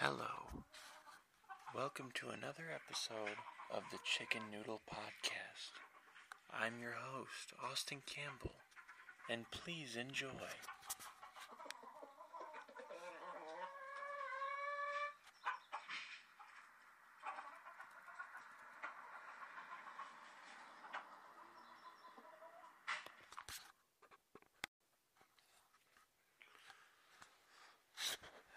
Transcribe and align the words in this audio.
Hello. 0.00 0.62
Welcome 1.74 2.10
to 2.14 2.28
another 2.28 2.64
episode 2.72 3.36
of 3.74 3.82
the 3.90 3.98
Chicken 4.04 4.42
Noodle 4.52 4.80
Podcast. 4.88 5.72
I'm 6.52 6.80
your 6.80 6.92
host, 6.92 7.52
Austin 7.60 7.98
Campbell, 8.06 8.54
and 9.28 9.50
please 9.50 9.96
enjoy. 9.96 10.28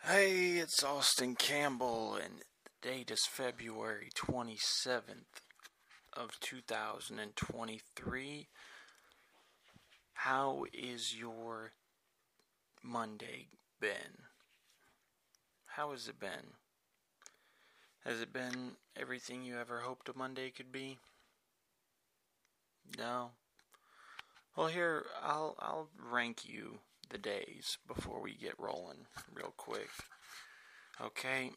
Hey, 0.03 0.57
it's 0.81 0.89
Austin 0.89 1.35
Campbell, 1.35 2.15
and 2.15 2.39
the 2.39 2.89
date 2.89 3.11
is 3.11 3.27
February 3.27 4.09
27th 4.15 5.43
of 6.13 6.39
2023. 6.39 8.47
How 10.13 10.65
is 10.73 11.15
your 11.15 11.73
Monday 12.81 13.49
been? 13.79 14.23
How 15.67 15.91
has 15.91 16.07
it 16.07 16.19
been? 16.19 16.55
Has 18.03 18.19
it 18.19 18.33
been 18.33 18.71
everything 18.99 19.43
you 19.43 19.59
ever 19.59 19.81
hoped 19.81 20.09
a 20.09 20.17
Monday 20.17 20.49
could 20.49 20.71
be? 20.71 20.97
No. 22.97 23.33
Well, 24.57 24.65
here 24.65 25.05
I'll 25.21 25.55
I'll 25.59 25.89
rank 26.11 26.43
you 26.43 26.79
the 27.11 27.19
days 27.19 27.77
before 27.87 28.19
we 28.19 28.33
get 28.33 28.57
rolling 28.57 29.05
real 29.31 29.53
quick. 29.55 29.91
Okay. 31.03 31.51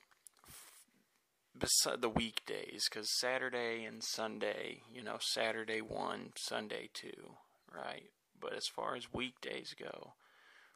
Beside 1.56 2.00
the 2.00 2.08
weekdays, 2.08 2.88
because 2.90 3.08
Saturday 3.20 3.84
and 3.84 4.02
Sunday, 4.02 4.82
you 4.92 5.02
know, 5.02 5.18
Saturday 5.20 5.80
one, 5.80 6.32
Sunday 6.36 6.88
two, 6.92 7.34
right? 7.72 8.10
But 8.40 8.54
as 8.54 8.66
far 8.66 8.96
as 8.96 9.12
weekdays 9.12 9.74
go, 9.78 10.14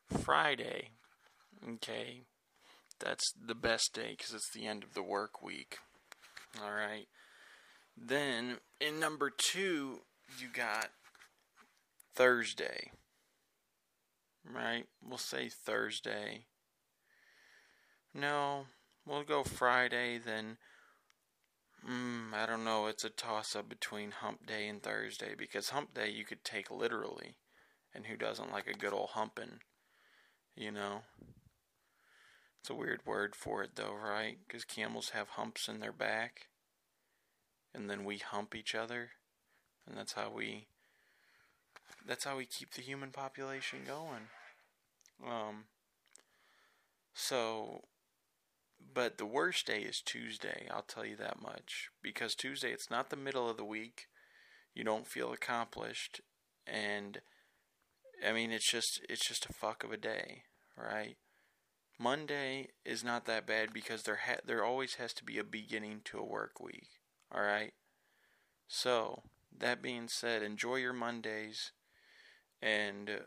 Friday, 0.07 0.91
okay, 1.69 2.23
that's 3.01 3.33
the 3.33 3.57
best 3.57 3.93
day 3.93 4.15
because 4.17 4.33
it's 4.33 4.51
the 4.53 4.67
end 4.67 4.85
of 4.85 4.95
the 4.95 5.03
work 5.03 5.43
week. 5.43 5.79
All 6.63 6.71
right. 6.71 7.09
Then 7.97 8.59
in 8.81 9.01
number 9.01 9.31
two, 9.31 10.03
you 10.39 10.47
got 10.53 10.91
Thursday 12.15 12.93
right? 14.55 14.87
We'll 15.07 15.19
say 15.19 15.49
Thursday. 15.49 16.47
No, 18.19 18.67
we'll 19.07 19.23
go 19.23 19.45
Friday, 19.45 20.19
then. 20.19 20.57
Mm, 21.89 22.35
I 22.35 22.47
don't 22.47 22.65
know. 22.65 22.87
It's 22.87 23.05
a 23.05 23.11
toss 23.11 23.55
up 23.55 23.69
between 23.69 24.11
hump 24.11 24.45
day 24.45 24.67
and 24.67 24.83
Thursday 24.83 25.35
because 25.39 25.69
hump 25.69 25.95
day 25.95 26.11
you 26.11 26.25
could 26.25 26.43
take 26.43 26.71
literally. 26.71 27.37
And 27.95 28.07
who 28.07 28.17
doesn't 28.17 28.51
like 28.51 28.67
a 28.67 28.77
good 28.77 28.93
old 28.93 29.11
humping? 29.11 29.61
You 30.57 30.73
know? 30.73 31.03
It's 32.61 32.71
a 32.71 32.75
weird 32.75 33.07
word 33.07 33.37
for 33.37 33.63
it 33.63 33.77
though, 33.77 33.95
right? 33.95 34.39
Because 34.47 34.65
camels 34.65 35.11
have 35.11 35.29
humps 35.31 35.69
in 35.69 35.79
their 35.79 35.93
back. 35.93 36.49
And 37.73 37.89
then 37.89 38.05
we 38.05 38.19
hump 38.19 38.57
each 38.57 38.75
other. 38.75 39.11
And 39.87 39.97
that's 39.97 40.15
how 40.15 40.33
we. 40.35 40.67
That's 42.05 42.25
how 42.25 42.37
we 42.37 42.47
keep 42.47 42.73
the 42.73 42.83
human 42.83 43.11
population 43.11 43.81
going. 43.87 44.29
Um, 45.25 45.65
so, 47.15 47.83
but 48.95 49.19
the 49.19 49.27
worst 49.27 49.67
day 49.67 49.81
is 49.81 50.01
Tuesday, 50.01 50.67
I'll 50.71 50.83
tell 50.83 51.05
you 51.05 51.17
that 51.17 51.41
much. 51.41 51.91
Because 52.03 52.35
Tuesday, 52.35 52.73
it's 52.73 52.91
not 52.91 53.11
the 53.11 53.17
middle 53.17 53.49
of 53.49 53.57
the 53.57 53.65
week. 53.65 54.07
You 54.75 54.85
don't 54.85 55.07
feel 55.07 55.33
accomplished. 55.33 56.21
And, 56.67 57.21
I 58.27 58.33
mean, 58.33 58.51
it's 58.51 58.71
just, 58.71 59.01
it's 59.09 59.27
just 59.27 59.47
a 59.47 59.53
fuck 59.53 59.85
of 59.85 59.93
a 59.93 59.97
day, 59.97 60.43
right? 60.77 61.17
Monday 61.99 62.69
is 62.85 63.03
not 63.03 63.25
that 63.27 63.47
bad 63.47 63.73
because 63.73 64.05
there 64.05 64.21
ha- 64.25 64.41
there 64.45 64.65
always 64.65 64.95
has 64.95 65.13
to 65.15 65.25
be 65.25 65.39
a 65.39 65.45
beginning 65.45 66.03
to 66.05 66.19
a 66.19 66.25
work 66.25 66.61
week. 66.61 66.87
All 67.35 67.43
right. 67.43 67.73
So 68.69 69.23
that 69.57 69.83
being 69.83 70.07
said, 70.07 70.43
enjoy 70.43 70.77
your 70.77 70.93
Mondays, 70.93 71.73
and 72.63 73.23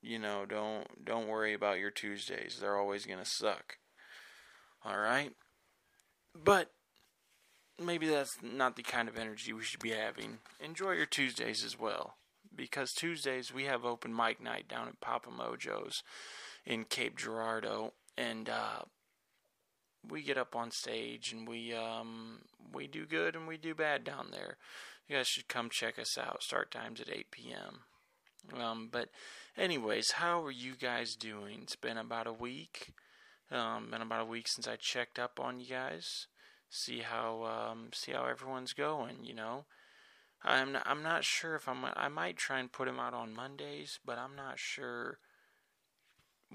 you 0.00 0.20
know, 0.20 0.46
don't 0.46 1.04
don't 1.04 1.26
worry 1.26 1.52
about 1.52 1.80
your 1.80 1.90
Tuesdays. 1.90 2.58
They're 2.60 2.78
always 2.78 3.06
going 3.06 3.18
to 3.18 3.24
suck. 3.24 3.78
All 4.86 4.98
right? 4.98 5.32
But 6.34 6.70
maybe 7.82 8.08
that's 8.08 8.38
not 8.42 8.76
the 8.76 8.82
kind 8.82 9.08
of 9.08 9.18
energy 9.18 9.52
we 9.52 9.64
should 9.64 9.80
be 9.80 9.90
having. 9.90 10.38
Enjoy 10.60 10.92
your 10.92 11.06
Tuesdays 11.06 11.64
as 11.64 11.78
well. 11.78 12.16
Because 12.54 12.92
Tuesdays 12.92 13.52
we 13.52 13.64
have 13.64 13.84
open 13.84 14.14
mic 14.14 14.40
night 14.40 14.68
down 14.68 14.88
at 14.88 15.00
Papa 15.00 15.28
Mojo's 15.30 16.02
in 16.64 16.84
Cape 16.84 17.16
Girardeau 17.16 17.92
and 18.16 18.48
uh, 18.48 18.82
we 20.08 20.22
get 20.22 20.38
up 20.38 20.56
on 20.56 20.70
stage 20.70 21.32
and 21.32 21.46
we 21.46 21.74
um, 21.74 22.42
we 22.72 22.86
do 22.86 23.04
good 23.04 23.34
and 23.34 23.46
we 23.46 23.56
do 23.56 23.74
bad 23.74 24.04
down 24.04 24.28
there. 24.30 24.56
You 25.08 25.16
guys 25.16 25.28
should 25.28 25.48
come 25.48 25.68
check 25.70 25.98
us 25.98 26.18
out. 26.18 26.42
Start 26.42 26.70
times 26.70 27.00
at 27.00 27.08
8 27.12 27.30
p.m. 27.30 28.60
Um, 28.60 28.88
but, 28.90 29.08
anyways, 29.56 30.12
how 30.12 30.42
are 30.44 30.50
you 30.50 30.74
guys 30.76 31.14
doing? 31.14 31.60
It's 31.62 31.76
been 31.76 31.98
about 31.98 32.26
a 32.26 32.32
week. 32.32 32.92
Um, 33.50 33.90
been 33.90 34.02
about 34.02 34.22
a 34.22 34.26
week 34.26 34.48
since 34.48 34.66
I 34.66 34.76
checked 34.76 35.18
up 35.18 35.38
on 35.38 35.60
you 35.60 35.66
guys. 35.68 36.26
See 36.68 37.00
how 37.00 37.44
um, 37.44 37.90
see 37.92 38.12
how 38.12 38.26
everyone's 38.26 38.72
going. 38.72 39.24
You 39.24 39.34
know, 39.34 39.66
I'm 40.42 40.72
not, 40.72 40.82
I'm 40.84 41.02
not 41.02 41.24
sure 41.24 41.54
if 41.54 41.68
I'm 41.68 41.84
I 41.94 42.08
might 42.08 42.36
try 42.36 42.58
and 42.58 42.72
put 42.72 42.86
them 42.86 42.98
out 42.98 43.14
on 43.14 43.34
Mondays, 43.34 44.00
but 44.04 44.18
I'm 44.18 44.34
not 44.34 44.58
sure 44.58 45.18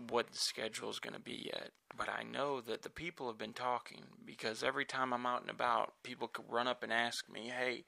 what 0.10 0.32
the 0.32 0.38
schedule 0.38 0.90
is 0.90 1.00
going 1.00 1.14
to 1.14 1.20
be 1.20 1.50
yet. 1.54 1.72
But 1.98 2.10
I 2.10 2.24
know 2.24 2.62
that 2.62 2.82
the 2.82 2.90
people 2.90 3.28
have 3.28 3.38
been 3.38 3.54
talking 3.54 4.04
because 4.26 4.64
every 4.64 4.86
time 4.86 5.14
I'm 5.14 5.26
out 5.26 5.42
and 5.42 5.50
about, 5.50 5.94
people 6.04 6.28
could 6.28 6.46
run 6.50 6.68
up 6.68 6.84
and 6.84 6.92
ask 6.92 7.30
me, 7.30 7.50
"Hey, 7.50 7.86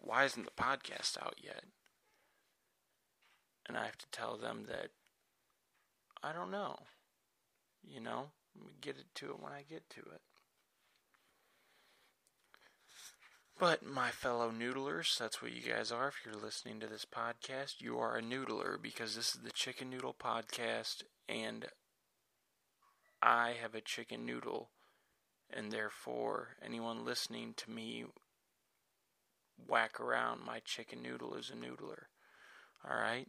why 0.00 0.24
isn't 0.24 0.44
the 0.44 0.62
podcast 0.62 1.20
out 1.20 1.36
yet?" 1.42 1.64
and 3.68 3.76
I 3.76 3.84
have 3.84 3.98
to 3.98 4.06
tell 4.10 4.36
them 4.36 4.64
that 4.68 4.90
I 6.22 6.32
don't 6.32 6.50
know. 6.50 6.76
You 7.86 8.00
know, 8.00 8.30
get 8.80 8.96
it 8.96 9.06
to 9.16 9.30
it 9.30 9.40
when 9.40 9.52
I 9.52 9.62
get 9.68 9.88
to 9.90 10.00
it. 10.00 10.20
But 13.58 13.86
my 13.86 14.10
fellow 14.10 14.50
noodlers, 14.50 15.16
that's 15.16 15.40
what 15.40 15.52
you 15.52 15.62
guys 15.62 15.90
are. 15.90 16.08
If 16.08 16.16
you're 16.24 16.34
listening 16.34 16.78
to 16.80 16.86
this 16.86 17.06
podcast, 17.06 17.80
you 17.80 17.98
are 17.98 18.16
a 18.16 18.22
noodler 18.22 18.80
because 18.80 19.16
this 19.16 19.34
is 19.34 19.40
the 19.42 19.50
Chicken 19.50 19.88
Noodle 19.88 20.14
Podcast, 20.14 21.04
and 21.26 21.64
I 23.22 23.54
have 23.60 23.74
a 23.74 23.80
chicken 23.80 24.26
noodle, 24.26 24.72
and 25.50 25.72
therefore 25.72 26.56
anyone 26.62 27.06
listening 27.06 27.54
to 27.56 27.70
me 27.70 28.04
whack 29.66 29.98
around 30.00 30.44
my 30.44 30.60
chicken 30.62 31.00
noodle 31.02 31.34
is 31.34 31.50
a 31.50 31.54
noodler. 31.54 32.04
All 32.88 32.96
right. 32.96 33.28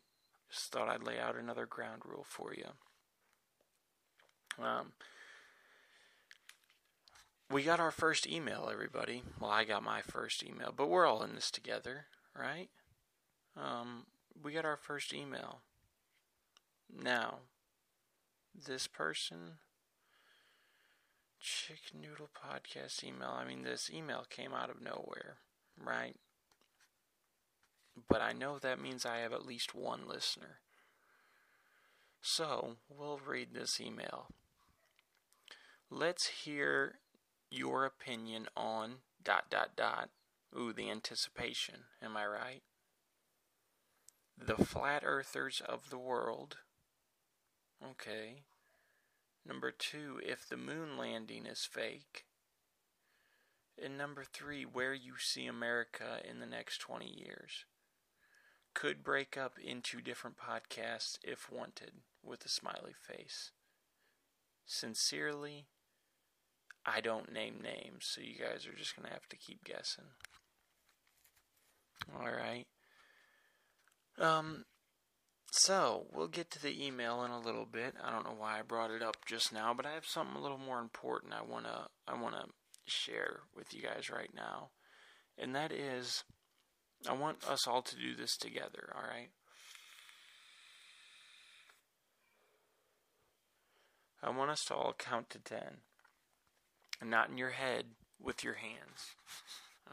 Just 0.52 0.72
thought 0.72 0.90
I'd 0.90 1.04
lay 1.04 1.20
out 1.20 1.38
another 1.38 1.66
ground 1.66 2.02
rule 2.06 2.26
for 2.28 2.54
you. 2.54 2.72
Um, 4.60 4.92
we 7.50 7.64
got 7.64 7.80
our 7.80 7.92
first 7.92 8.28
email, 8.28 8.70
everybody. 8.72 9.24
Well, 9.40 9.52
I 9.52 9.64
got 9.64 9.84
my 9.84 10.02
first 10.02 10.44
email, 10.44 10.74
but 10.76 10.90
we're 10.90 11.06
all 11.06 11.24
in 11.24 11.36
this 11.36 11.52
together, 11.52 12.06
right? 12.38 12.70
Um, 13.56 14.06
we 14.42 14.52
got 14.54 14.66
our 14.66 14.78
first 14.78 15.14
email. 15.14 15.62
Now, 16.92 17.40
this 18.54 18.88
person, 18.88 19.60
Chicken 21.40 22.02
Noodle 22.02 22.30
Podcast 22.36 23.04
email, 23.04 23.36
I 23.38 23.46
mean, 23.46 23.64
this 23.64 23.90
email 23.94 24.26
came 24.30 24.54
out 24.54 24.70
of 24.70 24.82
nowhere, 24.82 25.38
right? 25.84 26.16
but 28.08 28.22
I 28.22 28.34
know 28.34 28.60
that 28.60 28.82
means 28.82 29.06
I 29.06 29.18
have 29.18 29.34
at 29.34 29.46
least 29.46 29.74
one 29.74 30.08
listener. 30.08 30.60
So, 32.22 32.76
we'll 32.90 33.20
read 33.26 33.50
this 33.54 33.80
email. 33.80 34.28
Let's 35.90 36.28
hear 36.28 37.00
your 37.50 37.86
opinion 37.86 38.48
on 38.58 38.98
dot 39.24 39.46
dot 39.50 39.72
dot. 39.78 40.10
Ooh, 40.58 40.74
the 40.74 40.90
anticipation. 40.90 41.86
Am 42.02 42.18
I 42.18 42.26
right? 42.26 42.62
The 44.38 44.64
flat 44.64 45.04
earthers 45.06 45.62
of 45.66 45.90
the 45.90 45.98
world. 45.98 46.58
Okay. 47.84 48.44
Number 49.46 49.72
two, 49.72 50.20
if 50.24 50.48
the 50.48 50.58
moon 50.58 50.98
landing 50.98 51.46
is 51.46 51.64
fake. 51.64 52.26
And 53.82 53.98
number 53.98 54.26
three, 54.26 54.64
where 54.64 54.94
you 54.94 55.14
see 55.18 55.46
America 55.46 56.20
in 56.30 56.40
the 56.40 56.46
next 56.46 56.80
20 56.80 57.06
years 57.06 57.66
could 58.74 59.04
break 59.04 59.38
up 59.38 59.54
into 59.58 60.02
different 60.02 60.36
podcasts 60.38 61.18
if 61.24 61.52
wanted 61.52 61.94
with 62.24 62.46
a 62.46 62.50
smiley 62.50 62.94
face. 62.94 63.52
Sincerely, 64.66 65.68
I 66.88 67.02
don't 67.02 67.34
name 67.34 67.56
names, 67.62 68.06
so 68.14 68.22
you 68.22 68.36
guys 68.40 68.66
are 68.66 68.78
just 68.78 68.96
going 68.96 69.08
to 69.08 69.14
have 69.14 69.28
to 69.30 69.36
keep 69.36 69.66
guessing. 69.66 70.06
All 72.18 72.32
right. 72.32 72.66
Um, 74.18 74.64
so 75.52 76.06
we'll 76.14 76.28
get 76.28 76.50
to 76.52 76.62
the 76.62 76.86
email 76.86 77.24
in 77.24 77.32
a 77.32 77.40
little 77.40 77.66
bit. 77.66 77.96
I 78.02 78.12
don't 78.12 78.24
know 78.24 78.36
why 78.38 78.60
I 78.60 78.62
brought 78.62 78.92
it 78.92 79.04
up 79.04 79.18
just 79.26 79.52
now, 79.52 79.74
but 79.74 79.86
I 79.86 79.94
have 79.94 80.06
something 80.06 80.38
a 80.38 80.42
little 80.42 80.58
more 80.58 80.80
important 80.80 81.34
I 81.34 81.44
wanna 81.44 81.88
I 82.08 82.20
wanna 82.20 82.46
share 82.86 83.42
with 83.56 83.74
you 83.74 83.82
guys 83.82 84.10
right 84.10 84.32
now, 84.34 84.70
and 85.38 85.54
that 85.56 85.72
is, 85.72 86.24
I 87.08 87.14
want 87.14 87.48
us 87.50 87.68
all 87.68 87.82
to 87.82 87.96
do 87.96 88.16
this 88.16 88.38
together. 88.38 88.94
All 88.96 89.02
right. 89.02 89.30
I 94.24 94.30
want 94.30 94.52
us 94.52 94.64
to 94.68 94.76
all 94.76 94.94
count 94.98 95.30
to 95.32 95.40
ten, 95.40 95.82
and 97.00 97.10
not 97.10 97.30
in 97.30 97.38
your 97.38 97.52
head, 97.52 97.86
with 98.22 98.44
your 98.44 98.56
hands. 98.56 99.16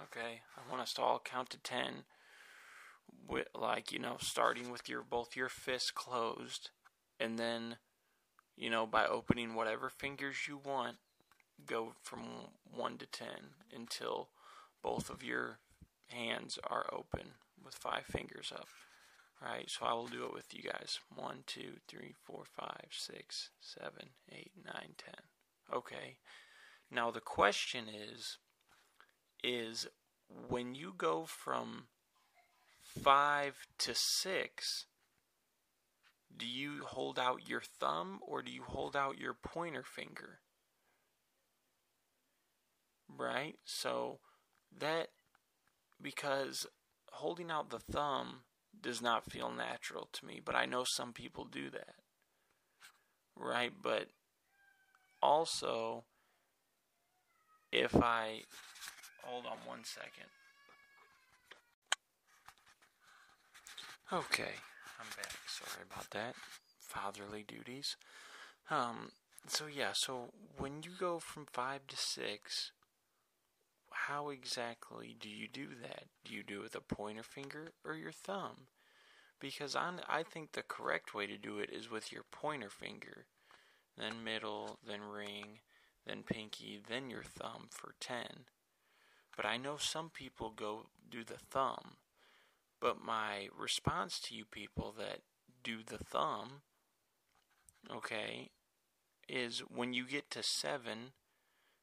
Okay, 0.05 0.41
I 0.56 0.71
want 0.71 0.83
us 0.83 0.93
to 0.95 1.03
all 1.03 1.21
count 1.25 1.51
to 1.51 1.59
ten. 1.59 2.05
With 3.29 3.49
like 3.55 3.93
you 3.93 3.99
know 3.99 4.17
starting 4.21 4.71
with 4.71 4.89
your 4.89 5.03
both 5.03 5.37
your 5.37 5.49
fists 5.49 5.91
closed 5.91 6.71
and 7.21 7.39
then 7.39 7.77
you 8.56 8.71
know 8.71 8.87
by 8.87 9.06
opening 9.06 9.55
whatever 9.55 9.89
fingers 9.89 10.49
you 10.49 10.59
want 10.62 10.97
go 11.67 11.93
from 12.03 12.23
1 12.75 12.99
to 12.99 13.06
10 13.06 13.29
until 13.73 14.29
both 14.83 15.09
of 15.09 15.23
your 15.23 15.61
hands 16.09 16.59
are 16.67 16.87
open 16.93 17.35
with 17.65 17.75
five 17.75 18.05
fingers 18.05 18.53
up. 18.55 18.67
Right 19.41 19.71
so 19.71 19.87
i 19.87 19.93
will 19.93 20.09
do 20.09 20.25
it 20.25 20.33
with 20.33 20.53
you 20.53 20.62
guys. 20.62 20.99
1 21.15 21.45
2 21.47 21.61
3 21.87 22.15
4 22.25 22.45
5 22.56 22.69
6 22.91 23.51
7 23.61 23.93
8 24.33 24.51
9 24.65 24.75
10 24.99 25.15
okay 25.73 26.17
now 26.90 27.10
the 27.10 27.20
question 27.20 27.84
is 27.88 28.38
is 29.42 29.86
when 30.48 30.75
you 30.75 30.94
go 30.96 31.26
from 31.26 31.84
five 32.82 33.66
to 33.78 33.94
six, 33.94 34.86
do 36.36 36.46
you 36.46 36.84
hold 36.84 37.19
out 37.19 37.48
your 37.48 37.60
thumb 37.60 38.20
or 38.26 38.42
do 38.42 38.50
you 38.50 38.62
hold 38.62 38.96
out 38.96 39.19
your 39.19 39.34
pointer 39.34 39.82
finger? 39.82 40.40
Right? 43.08 43.56
So 43.64 44.20
that, 44.76 45.08
because 46.00 46.66
holding 47.12 47.50
out 47.50 47.70
the 47.70 47.78
thumb 47.78 48.40
does 48.81 49.00
not 49.00 49.31
feel 49.31 49.50
natural 49.50 50.08
to 50.12 50.26
me, 50.26 50.40
but 50.44 50.54
I 50.54 50.66
know 50.66 50.84
some 50.84 51.12
people 51.12 51.44
do 51.44 51.70
that. 51.70 51.94
Right? 53.36 53.72
But 53.81 54.08
also, 55.22 56.04
if 57.75 57.94
I. 57.97 58.43
Hold 59.25 59.47
on 59.47 59.59
one 59.67 59.85
second. 59.85 60.31
Okay, 64.12 64.55
I'm 65.00 65.06
back. 65.17 65.32
Sorry 65.49 65.85
about 65.91 66.11
that. 66.11 66.35
Fatherly 66.79 67.44
duties. 67.47 67.97
Um, 68.71 69.11
so 69.49 69.67
yeah, 69.67 69.93
so 69.93 70.31
when 70.59 70.82
you 70.82 70.91
go 70.99 71.19
from 71.19 71.47
five 71.53 71.87
to 71.88 71.97
six, 71.97 72.73
how 73.91 74.29
exactly 74.29 75.17
do 75.19 75.29
you 75.29 75.49
do 75.49 75.69
that? 75.82 76.05
Do 76.25 76.35
you 76.35 76.43
do 76.43 76.61
it 76.61 76.62
with 76.65 76.75
a 76.77 76.94
pointer 76.94 77.23
finger 77.23 77.73
or 77.85 77.94
your 77.94 78.12
thumb? 78.12 78.69
Because 79.41 79.75
i 79.75 79.93
I 80.09 80.23
think 80.23 80.53
the 80.53 80.62
correct 80.62 81.15
way 81.15 81.27
to 81.27 81.37
do 81.37 81.59
it 81.59 81.70
is 81.70 81.91
with 81.91 82.12
your 82.12 82.25
pointer 82.31 82.70
finger, 82.70 83.27
then 83.97 84.23
middle, 84.23 84.79
then 84.87 85.00
ring, 85.03 85.61
then 86.06 86.23
pinky, 86.23 86.81
then 86.89 87.11
your 87.11 87.23
thumb 87.23 87.69
for 87.71 87.95
10. 88.01 88.47
But 89.37 89.47
I 89.47 89.56
know 89.56 89.77
some 89.79 90.11
people 90.11 90.53
go 90.55 90.87
do 91.11 91.25
the 91.25 91.39
thumb 91.51 91.97
but 92.85 93.03
my 93.03 93.49
response 93.59 94.21
to 94.21 94.35
you 94.35 94.45
people 94.45 94.95
that 94.99 95.21
do 95.62 95.79
the 95.83 95.97
thumb, 95.97 96.61
okay, 97.91 98.51
is 99.27 99.61
when 99.61 99.95
you 99.95 100.05
get 100.06 100.31
to 100.33 100.43
seven, 100.43 101.12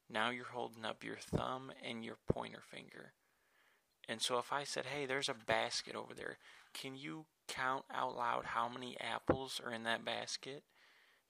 now 0.08 0.30
you're 0.30 0.46
holding 0.54 0.86
up 0.86 1.04
your 1.04 1.18
thumb 1.18 1.72
and 1.84 2.06
your 2.06 2.18
pointer 2.32 2.62
finger. 2.62 3.14
And 4.08 4.22
so 4.22 4.38
if 4.38 4.54
I 4.54 4.64
said, 4.64 4.86
hey, 4.86 5.08
there's 5.08 5.28
a 5.28 5.34
basket 5.34 5.96
over 5.96 6.14
there, 6.14 6.38
can 6.72 6.96
you 6.96 7.26
count 7.48 7.86
out 7.92 8.16
loud 8.16 8.46
how 8.46 8.70
many 8.70 8.96
apples 9.00 9.60
are 9.66 9.74
in 9.74 9.82
that 9.86 10.06
basket? 10.06 10.62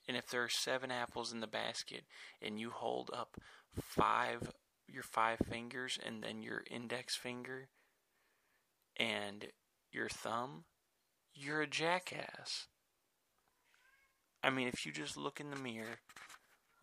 And 0.08 0.16
if 0.16 0.26
there 0.26 0.42
are 0.42 0.48
seven 0.48 0.90
apples 0.90 1.32
in 1.32 1.40
the 1.40 1.46
basket 1.46 2.02
and 2.40 2.58
you 2.58 2.70
hold 2.70 3.10
up 3.14 3.36
five, 3.80 4.52
your 4.88 5.02
five 5.02 5.38
fingers 5.48 5.98
and 6.04 6.22
then 6.22 6.42
your 6.42 6.64
index 6.70 7.16
finger, 7.16 7.68
and 8.96 9.46
your 9.90 10.08
thumb, 10.08 10.64
you're 11.34 11.62
a 11.62 11.66
jackass. 11.66 12.66
I 14.42 14.50
mean, 14.50 14.68
if 14.68 14.84
you 14.84 14.92
just 14.92 15.16
look 15.16 15.40
in 15.40 15.50
the 15.50 15.56
mirror, 15.56 16.00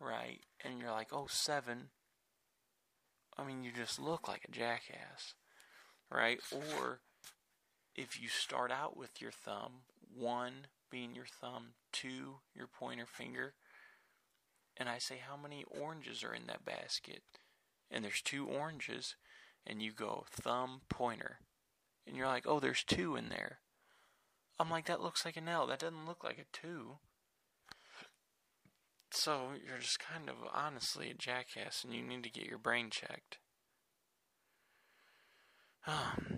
right, 0.00 0.40
and 0.64 0.78
you're 0.78 0.90
like, 0.90 1.08
oh, 1.12 1.26
seven, 1.28 1.90
I 3.36 3.44
mean, 3.44 3.62
you 3.62 3.70
just 3.72 4.00
look 4.00 4.28
like 4.28 4.44
a 4.44 4.50
jackass, 4.50 5.34
right? 6.10 6.40
Or 6.50 7.00
if 7.94 8.20
you 8.20 8.28
start 8.28 8.72
out 8.72 8.96
with 8.96 9.20
your 9.20 9.32
thumb, 9.32 9.82
one 10.12 10.66
being 10.90 11.14
your 11.14 11.26
thumb, 11.26 11.74
to 11.92 12.40
your 12.54 12.66
pointer 12.66 13.06
finger, 13.06 13.54
and 14.76 14.88
I 14.88 14.98
say, 14.98 15.20
how 15.26 15.36
many 15.36 15.64
oranges 15.64 16.24
are 16.24 16.34
in 16.34 16.46
that 16.46 16.64
basket? 16.64 17.22
And 17.90 18.04
there's 18.04 18.22
two 18.22 18.46
oranges, 18.46 19.16
and 19.66 19.82
you 19.82 19.92
go 19.92 20.24
thumb, 20.30 20.82
pointer 20.88 21.40
and 22.10 22.16
you're 22.16 22.26
like, 22.26 22.44
oh, 22.46 22.58
there's 22.58 22.82
two 22.82 23.14
in 23.14 23.28
there. 23.28 23.60
I'm 24.58 24.68
like, 24.68 24.86
that 24.86 25.00
looks 25.00 25.24
like 25.24 25.36
an 25.36 25.48
L. 25.48 25.68
That 25.68 25.78
doesn't 25.78 26.06
look 26.06 26.24
like 26.24 26.38
a 26.38 26.56
two. 26.56 26.98
So 29.12 29.50
you're 29.64 29.78
just 29.78 30.00
kind 30.00 30.28
of 30.28 30.34
honestly 30.52 31.10
a 31.10 31.14
jackass, 31.14 31.84
and 31.84 31.94
you 31.94 32.02
need 32.02 32.24
to 32.24 32.30
get 32.30 32.46
your 32.46 32.58
brain 32.58 32.90
checked. 32.90 33.38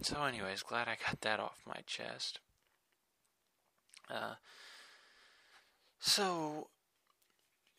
So, 0.02 0.24
anyways, 0.24 0.64
glad 0.64 0.88
I 0.88 0.96
got 1.06 1.20
that 1.20 1.38
off 1.38 1.58
my 1.64 1.80
chest. 1.86 2.40
Uh, 4.12 4.34
so 6.00 6.68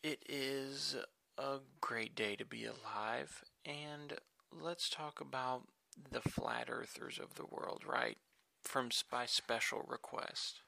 it 0.02 0.22
is 0.28 0.96
a 1.38 1.58
great 1.80 2.14
day 2.14 2.36
to 2.36 2.44
be 2.44 2.64
alive, 2.64 3.42
and 3.64 4.14
let's 4.52 4.88
talk 4.88 5.20
about 5.20 5.62
the 6.10 6.20
flat 6.20 6.68
earthers 6.68 7.18
of 7.18 7.34
the 7.34 7.46
world, 7.46 7.82
right? 7.86 8.18
From 8.62 8.90
by 9.10 9.26
special 9.26 9.84
request. 9.88 10.60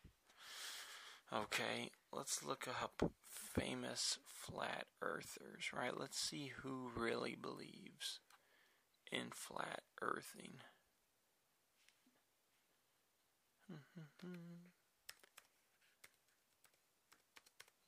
Okay, 1.33 1.91
let's 2.13 2.43
look 2.45 2.67
up 2.69 3.13
famous 3.25 4.19
flat 4.27 4.87
earthers, 5.03 5.71
right? 5.73 5.97
Let's 5.97 6.19
see 6.19 6.49
who 6.63 6.91
really 6.97 7.35
believes 7.37 8.21
in 9.13 9.31
flat 9.33 9.83
earthing. 10.03 10.61
Hmm, 13.69 13.77
hmm, 13.95 14.07
hmm. 14.23 14.76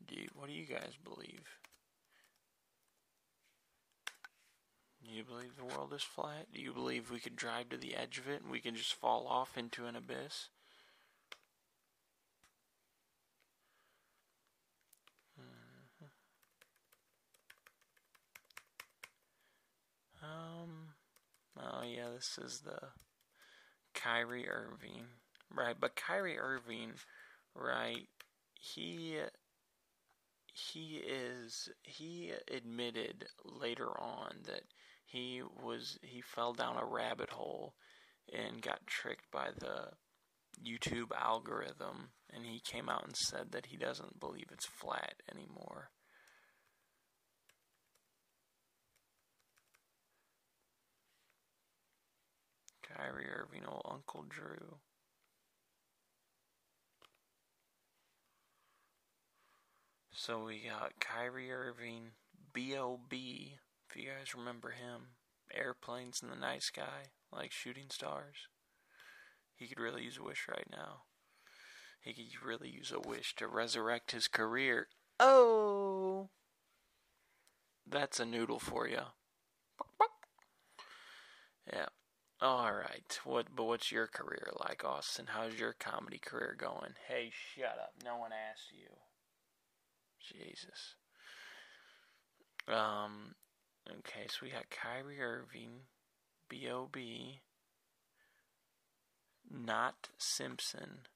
Do 0.08 0.16
what 0.34 0.48
do 0.48 0.54
you 0.54 0.66
guys 0.66 0.92
believe? 1.04 1.58
Do 5.02 5.10
you 5.14 5.24
believe 5.24 5.56
the 5.56 5.64
world 5.64 5.92
is 5.94 6.02
flat? 6.02 6.46
Do 6.52 6.60
you 6.60 6.72
believe 6.72 7.10
we 7.10 7.20
could 7.20 7.36
drive 7.36 7.70
to 7.70 7.76
the 7.76 7.94
edge 7.94 8.18
of 8.18 8.28
it 8.28 8.42
and 8.42 8.50
we 8.50 8.60
can 8.60 8.74
just 8.74 8.94
fall 8.94 9.26
off 9.26 9.56
into 9.56 9.86
an 9.86 9.96
abyss? 9.96 10.48
Mm-hmm. 15.40 16.04
Um, 20.22 20.88
oh 21.58 21.82
yeah, 21.84 22.08
this 22.14 22.38
is 22.44 22.60
the 22.60 22.78
Kyrie 23.94 24.48
Irving, 24.48 25.04
right? 25.54 25.76
But 25.78 25.96
Kyrie 25.96 26.38
Irving, 26.38 26.92
right? 27.54 28.08
He 28.60 29.18
he 30.52 31.02
is 31.07 31.69
he 31.83 32.33
admitted 32.52 33.26
later 33.45 33.88
on 34.00 34.37
that 34.47 34.62
he 35.05 35.43
was 35.62 35.99
he 36.02 36.21
fell 36.21 36.52
down 36.52 36.76
a 36.76 36.85
rabbit 36.85 37.31
hole 37.31 37.75
and 38.33 38.61
got 38.61 38.87
tricked 38.87 39.31
by 39.31 39.49
the 39.59 39.88
YouTube 40.62 41.11
algorithm 41.19 42.11
and 42.33 42.45
he 42.45 42.61
came 42.61 42.88
out 42.88 43.05
and 43.05 43.17
said 43.17 43.52
that 43.52 43.67
he 43.67 43.76
doesn't 43.76 44.21
believe 44.21 44.47
it's 44.52 44.67
flat 44.67 45.14
anymore. 45.31 45.90
Kyrie 52.83 53.28
Irving, 53.28 53.64
old 53.67 53.87
Uncle 53.88 54.25
Drew. 54.28 54.78
So 60.20 60.42
we 60.46 60.64
got 60.68 60.98
Kyrie 60.98 61.52
Irving, 61.52 62.10
B.O.B., 62.52 63.54
if 63.88 63.96
you 63.96 64.08
guys 64.08 64.34
remember 64.34 64.70
him. 64.70 65.10
Airplanes 65.54 66.20
in 66.20 66.28
the 66.28 66.34
night 66.34 66.64
sky, 66.64 67.12
like 67.32 67.52
shooting 67.52 67.87
stars. 67.88 68.48
He 69.54 69.68
could 69.68 69.78
really 69.78 70.02
use 70.02 70.18
a 70.18 70.25
wish 70.25 70.48
right 70.50 70.66
now. 70.68 71.02
He 72.00 72.12
could 72.14 72.44
really 72.44 72.68
use 72.68 72.92
a 72.92 72.98
wish 72.98 73.37
to 73.37 73.46
resurrect 73.46 74.10
his 74.10 74.26
career. 74.26 74.88
Oh! 75.20 76.30
That's 77.88 78.18
a 78.18 78.26
noodle 78.26 78.58
for 78.58 78.88
you. 78.88 79.02
Yeah. 81.72 81.87
All 82.40 82.72
right. 82.72 83.20
What? 83.22 83.54
But 83.54 83.66
what's 83.66 83.92
your 83.92 84.08
career 84.08 84.50
like, 84.58 84.84
Austin? 84.84 85.26
How's 85.28 85.60
your 85.60 85.75
comedy 85.75 86.18
career 86.18 86.56
going? 86.58 86.94
Hey, 87.06 87.30
shut 87.54 87.78
up. 87.80 87.92
No 88.04 88.16
one 88.16 88.32
asked 88.32 88.72
you. 88.72 88.88
Jesus. 90.32 90.97
Um. 92.66 93.35
Okay, 93.88 94.26
so 94.28 94.40
we 94.42 94.50
got 94.50 94.68
Kyrie 94.68 95.20
Irving, 95.20 95.87
B.O.B., 96.50 97.40
not 99.50 100.11
Simpson, 100.18 101.06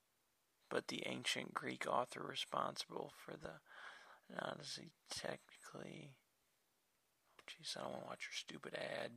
but 0.71 0.87
the 0.87 1.03
ancient 1.05 1.53
Greek 1.53 1.85
author 1.87 2.23
responsible 2.27 3.13
for 3.23 3.37
the 3.37 3.61
Not 4.29 4.57
as 4.59 4.75
he 4.81 4.89
technically. 5.09 6.15
Jeez, 7.47 7.77
I 7.77 7.81
don't 7.81 7.91
want 7.91 8.03
to 8.03 8.07
watch 8.07 8.27
your 8.27 8.33
stupid 8.33 8.73
ad. 8.75 9.11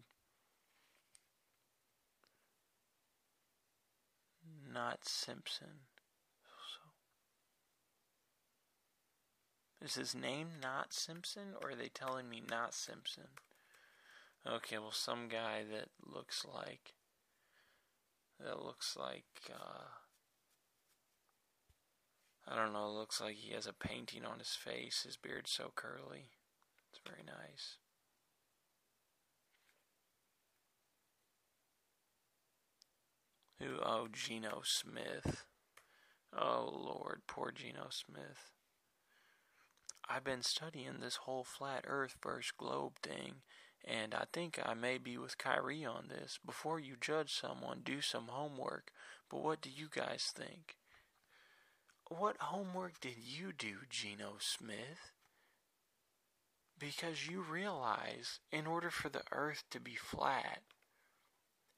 Not 4.72 5.06
Simpson. 5.08 5.86
So, 6.44 6.80
is 9.82 9.94
his 9.94 10.14
name 10.14 10.48
not 10.62 10.92
Simpson, 10.92 11.54
or 11.60 11.70
are 11.70 11.74
they 11.74 11.88
telling 11.88 12.28
me 12.28 12.42
not 12.48 12.74
Simpson? 12.74 13.28
Okay, 14.46 14.78
well, 14.78 14.92
some 14.92 15.28
guy 15.28 15.62
that 15.70 15.88
looks 16.04 16.44
like 16.44 16.94
that 18.38 18.62
looks 18.62 18.96
like 18.96 19.24
uh, 19.50 19.86
I 22.48 22.54
don't 22.54 22.72
know. 22.72 22.90
Looks 22.90 23.20
like 23.20 23.34
he 23.36 23.54
has 23.54 23.66
a 23.66 23.72
painting 23.72 24.24
on 24.24 24.38
his 24.38 24.54
face. 24.54 25.02
His 25.04 25.16
beard's 25.16 25.50
so 25.50 25.72
curly. 25.74 26.30
It's 26.92 27.00
very 27.04 27.24
nice. 27.26 27.76
Who? 33.58 33.78
Oh, 33.82 34.06
Geno 34.12 34.60
Smith. 34.64 35.44
Oh, 36.32 36.70
Lord, 36.72 37.22
poor 37.26 37.50
Geno 37.50 37.86
Smith. 37.90 38.52
I've 40.08 40.24
been 40.24 40.42
studying 40.42 41.00
this 41.00 41.16
whole 41.16 41.44
flat 41.44 41.84
earth 41.86 42.16
versus 42.22 42.52
globe 42.56 42.98
thing, 43.02 43.42
and 43.84 44.14
I 44.14 44.24
think 44.32 44.60
I 44.64 44.74
may 44.74 44.98
be 44.98 45.18
with 45.18 45.38
Kyrie 45.38 45.84
on 45.84 46.08
this. 46.08 46.38
Before 46.44 46.78
you 46.78 46.94
judge 47.00 47.34
someone, 47.34 47.80
do 47.84 48.00
some 48.00 48.28
homework. 48.28 48.92
But 49.28 49.42
what 49.42 49.60
do 49.60 49.68
you 49.68 49.88
guys 49.92 50.32
think? 50.34 50.76
What 52.08 52.36
homework 52.38 53.00
did 53.00 53.16
you 53.18 53.52
do, 53.52 53.78
Geno 53.90 54.34
Smith? 54.38 55.10
Because 56.78 57.26
you 57.26 57.40
realize, 57.40 58.38
in 58.52 58.66
order 58.66 58.90
for 58.90 59.08
the 59.08 59.22
earth 59.32 59.64
to 59.70 59.80
be 59.80 59.96
flat, 59.96 60.60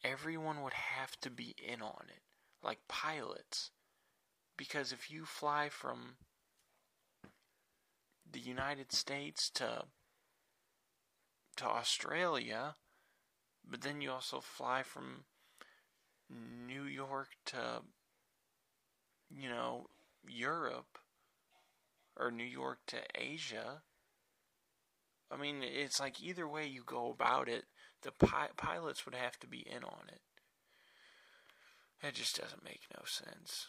everyone 0.05 0.63
would 0.63 0.75
have 0.75 1.19
to 1.21 1.31
be 1.31 1.55
in 1.57 1.81
on 1.81 2.05
it, 2.09 2.23
like 2.63 2.89
pilots. 2.89 3.71
Because 4.59 4.93
if 4.93 5.11
you 5.11 5.25
fly 5.25 5.71
from 5.71 6.17
the 8.33 8.41
United 8.41 8.93
States 8.93 9.51
to 9.51 9.85
to 11.57 11.65
Australia, 11.65 12.77
but 13.69 13.83
then 13.83 14.01
you 14.01 14.11
also 14.13 14.41
fly 14.41 14.83
from 14.83 15.25
New 16.31 16.85
York 16.85 17.29
to 17.47 17.83
you 19.31 19.49
know 19.49 19.87
Europe 20.27 20.99
or 22.17 22.31
New 22.31 22.45
York 22.45 22.79
to 22.89 22.99
Asia. 23.15 23.83
I 25.31 25.37
mean, 25.37 25.63
it's 25.63 26.01
like 26.01 26.23
either 26.23 26.49
way 26.49 26.67
you 26.67 26.83
go 26.85 27.11
about 27.11 27.49
it, 27.49 27.65
the 28.03 28.13
pi- 28.13 28.49
pilots 28.57 29.05
would 29.05 29.15
have 29.15 29.39
to 29.41 29.47
be 29.47 29.59
in 29.59 29.85
on 29.85 30.09
it. 30.09 30.21
It 32.03 32.15
just 32.15 32.41
doesn't 32.41 32.65
make 32.65 32.83
no 32.97 33.03
sense. 33.05 33.67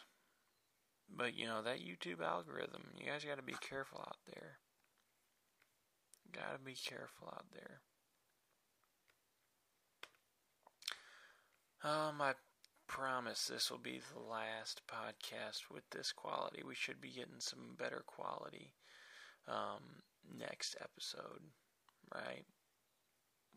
But 1.15 1.37
you 1.37 1.45
know, 1.45 1.61
that 1.63 1.79
YouTube 1.79 2.21
algorithm, 2.21 2.83
you 2.97 3.05
guys 3.05 3.25
got 3.25 3.37
to 3.37 3.43
be 3.43 3.55
careful 3.61 3.99
out 3.99 4.17
there. 4.31 4.59
Got 6.31 6.57
to 6.57 6.63
be 6.63 6.75
careful 6.75 7.27
out 7.27 7.45
there. 7.53 7.81
Um, 11.81 12.21
I 12.21 12.33
promise 12.87 13.47
this 13.47 13.71
will 13.71 13.77
be 13.79 14.01
the 14.13 14.19
last 14.19 14.81
podcast 14.87 15.71
with 15.71 15.89
this 15.91 16.11
quality. 16.11 16.61
We 16.65 16.75
should 16.75 16.99
be 16.99 17.09
getting 17.09 17.39
some 17.39 17.75
better 17.77 18.03
quality 18.05 18.73
um, 19.47 20.03
next 20.37 20.75
episode, 20.81 21.41
right? 22.13 22.45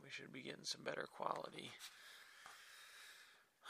We 0.02 0.10
should 0.10 0.32
be 0.32 0.42
getting 0.42 0.64
some 0.64 0.84
better 0.84 1.06
quality. 1.16 1.70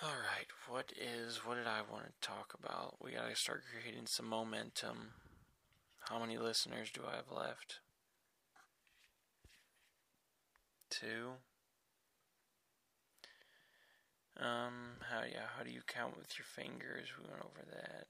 All 0.05 0.09
right, 0.09 0.49
what 0.69 0.93
is 1.01 1.43
what 1.45 1.55
did 1.55 1.69
I 1.69 1.79
want 1.89 2.07
to 2.07 2.27
talk 2.29 2.55
about? 2.59 2.97
We 3.01 3.13
got 3.13 3.31
to 3.31 3.37
start 3.37 3.63
creating 3.71 4.07
some 4.07 4.27
momentum. 4.27 5.13
How 6.01 6.19
many 6.19 6.39
listeners 6.39 6.91
do 6.93 7.03
I 7.09 7.15
have 7.15 7.31
left? 7.31 7.79
Two. 10.91 11.39
Um, 14.41 14.99
how 15.09 15.23
yeah, 15.23 15.47
how 15.57 15.63
do 15.63 15.71
you 15.71 15.83
count 15.87 16.19
with 16.19 16.37
your 16.37 16.47
fingers? 16.47 17.07
We 17.17 17.31
went 17.31 17.45
over 17.45 17.65
that. 17.71 18.07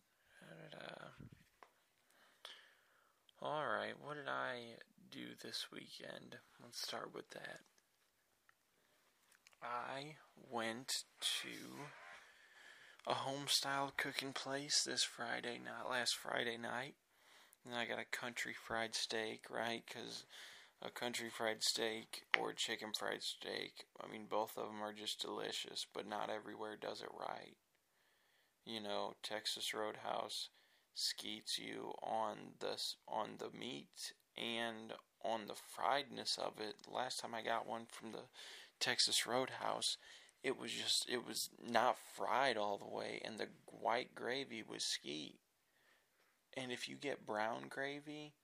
Alright, 3.42 3.96
what 4.02 4.14
did 4.14 4.28
I 4.28 4.76
do 5.10 5.34
this 5.42 5.66
weekend? 5.70 6.36
Let's 6.62 6.80
start 6.80 7.12
with 7.12 7.28
that. 7.30 7.60
I 9.62 10.16
went 10.50 11.04
to 11.42 11.86
a 13.06 13.14
home 13.14 13.46
style 13.46 13.92
cooking 13.96 14.32
place 14.32 14.82
this 14.84 15.04
Friday, 15.04 15.60
not 15.64 15.90
last 15.90 16.16
Friday 16.16 16.56
night. 16.56 16.94
And 17.64 17.74
I 17.74 17.84
got 17.84 18.00
a 18.00 18.16
country 18.16 18.54
fried 18.54 18.94
steak, 18.94 19.44
right? 19.48 19.82
Because 19.86 20.24
a 20.80 20.90
country 20.90 21.30
fried 21.30 21.62
steak 21.62 22.22
or 22.40 22.52
chicken 22.52 22.92
fried 22.92 23.22
steak. 23.22 23.84
I 24.02 24.10
mean, 24.10 24.26
both 24.28 24.56
of 24.56 24.66
them 24.66 24.82
are 24.82 24.92
just 24.92 25.20
delicious, 25.20 25.86
but 25.94 26.08
not 26.08 26.28
everywhere 26.28 26.76
does 26.76 27.00
it 27.00 27.10
right. 27.16 27.56
You 28.64 28.80
know, 28.80 29.14
Texas 29.22 29.72
Roadhouse 29.72 30.48
skeets 30.94 31.58
you 31.58 31.92
on 32.02 32.54
the 32.60 32.80
on 33.08 33.36
the 33.38 33.56
meat 33.56 34.12
and 34.36 34.92
on 35.24 35.46
the 35.46 35.54
friedness 35.54 36.38
of 36.38 36.60
it. 36.60 36.74
Last 36.90 37.20
time 37.20 37.34
I 37.34 37.42
got 37.42 37.66
one 37.66 37.86
from 37.88 38.12
the 38.12 38.24
Texas 38.82 39.26
Roadhouse, 39.28 39.96
it 40.42 40.58
was 40.58 40.72
just 40.72 41.08
it 41.08 41.24
was 41.24 41.50
not 41.64 41.96
fried 42.16 42.56
all 42.56 42.76
the 42.76 42.94
way, 42.94 43.22
and 43.24 43.38
the 43.38 43.46
white 43.66 44.12
gravy 44.12 44.62
was 44.68 44.82
skeet. 44.82 45.36
And 46.56 46.72
if 46.72 46.88
you 46.88 46.96
get 46.96 47.24
brown 47.24 47.66
gravy, 47.70 48.34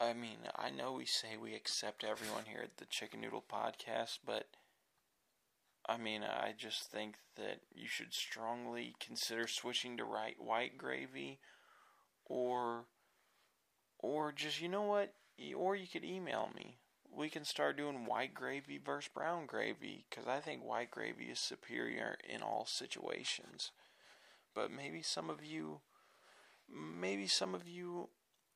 I 0.00 0.12
mean, 0.12 0.38
I 0.56 0.70
know 0.70 0.92
we 0.92 1.04
say 1.04 1.36
we 1.36 1.54
accept 1.54 2.04
everyone 2.04 2.44
here 2.46 2.62
at 2.62 2.76
the 2.76 2.86
Chicken 2.86 3.20
Noodle 3.20 3.44
Podcast, 3.52 4.20
but 4.24 4.46
I 5.86 5.98
mean, 5.98 6.22
I 6.22 6.54
just 6.56 6.84
think 6.84 7.16
that 7.36 7.60
you 7.74 7.88
should 7.88 8.14
strongly 8.14 8.94
consider 9.00 9.48
switching 9.48 9.96
to 9.96 10.04
right 10.04 10.36
white 10.38 10.78
gravy, 10.78 11.40
or, 12.24 12.84
or 13.98 14.30
just 14.30 14.62
you 14.62 14.68
know 14.68 14.82
what, 14.82 15.12
or 15.56 15.74
you 15.74 15.88
could 15.88 16.04
email 16.04 16.50
me. 16.54 16.78
We 17.16 17.28
can 17.28 17.44
start 17.44 17.76
doing 17.76 18.06
white 18.06 18.34
gravy 18.34 18.80
versus 18.84 19.10
brown 19.14 19.46
gravy 19.46 20.04
because 20.10 20.26
I 20.26 20.40
think 20.40 20.64
white 20.64 20.90
gravy 20.90 21.26
is 21.26 21.38
superior 21.38 22.16
in 22.28 22.42
all 22.42 22.66
situations. 22.66 23.70
But 24.54 24.70
maybe 24.72 25.02
some 25.02 25.30
of 25.30 25.44
you, 25.44 25.80
maybe 26.68 27.28
some 27.28 27.54
of 27.54 27.68
you 27.68 28.08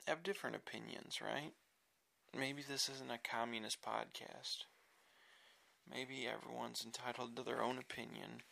have 0.06 0.22
different 0.22 0.56
opinions, 0.56 1.20
right? 1.22 1.52
Maybe 2.36 2.62
this 2.68 2.88
isn't 2.88 3.10
a 3.10 3.18
communist 3.18 3.78
podcast. 3.80 4.64
Maybe 5.90 6.26
everyone's 6.26 6.84
entitled 6.84 7.36
to 7.36 7.42
their 7.42 7.62
own 7.62 7.78
opinion, 7.78 8.42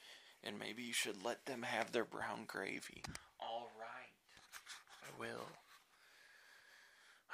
and 0.42 0.58
maybe 0.58 0.82
you 0.82 0.92
should 0.92 1.24
let 1.24 1.46
them 1.46 1.62
have 1.62 1.92
their 1.92 2.04
brown 2.04 2.44
gravy. 2.46 3.02
All 3.40 3.70
right. 3.78 4.12
I 5.04 5.20
will. 5.20 5.48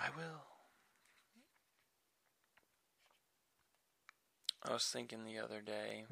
I 0.01 0.09
will. 0.17 0.52
I 4.65 4.73
was 4.73 4.85
thinking 4.85 5.25
the 5.25 5.39
other 5.39 5.61
day 5.61 6.05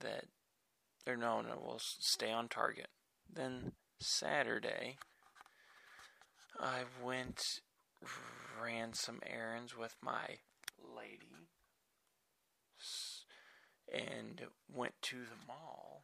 that, 0.00 0.24
or 1.06 1.16
no, 1.16 1.40
no, 1.40 1.58
we'll 1.62 1.78
stay 1.78 2.30
on 2.32 2.48
target. 2.48 2.88
Then 3.32 3.72
Saturday, 4.00 4.98
I 6.58 6.82
went 7.02 7.60
ran 8.60 8.92
some 8.92 9.20
errands 9.24 9.76
with 9.76 9.96
my 10.02 10.38
lady 10.78 11.48
and 13.92 14.42
went 14.68 14.94
to 15.00 15.16
the 15.16 15.46
mall 15.46 16.02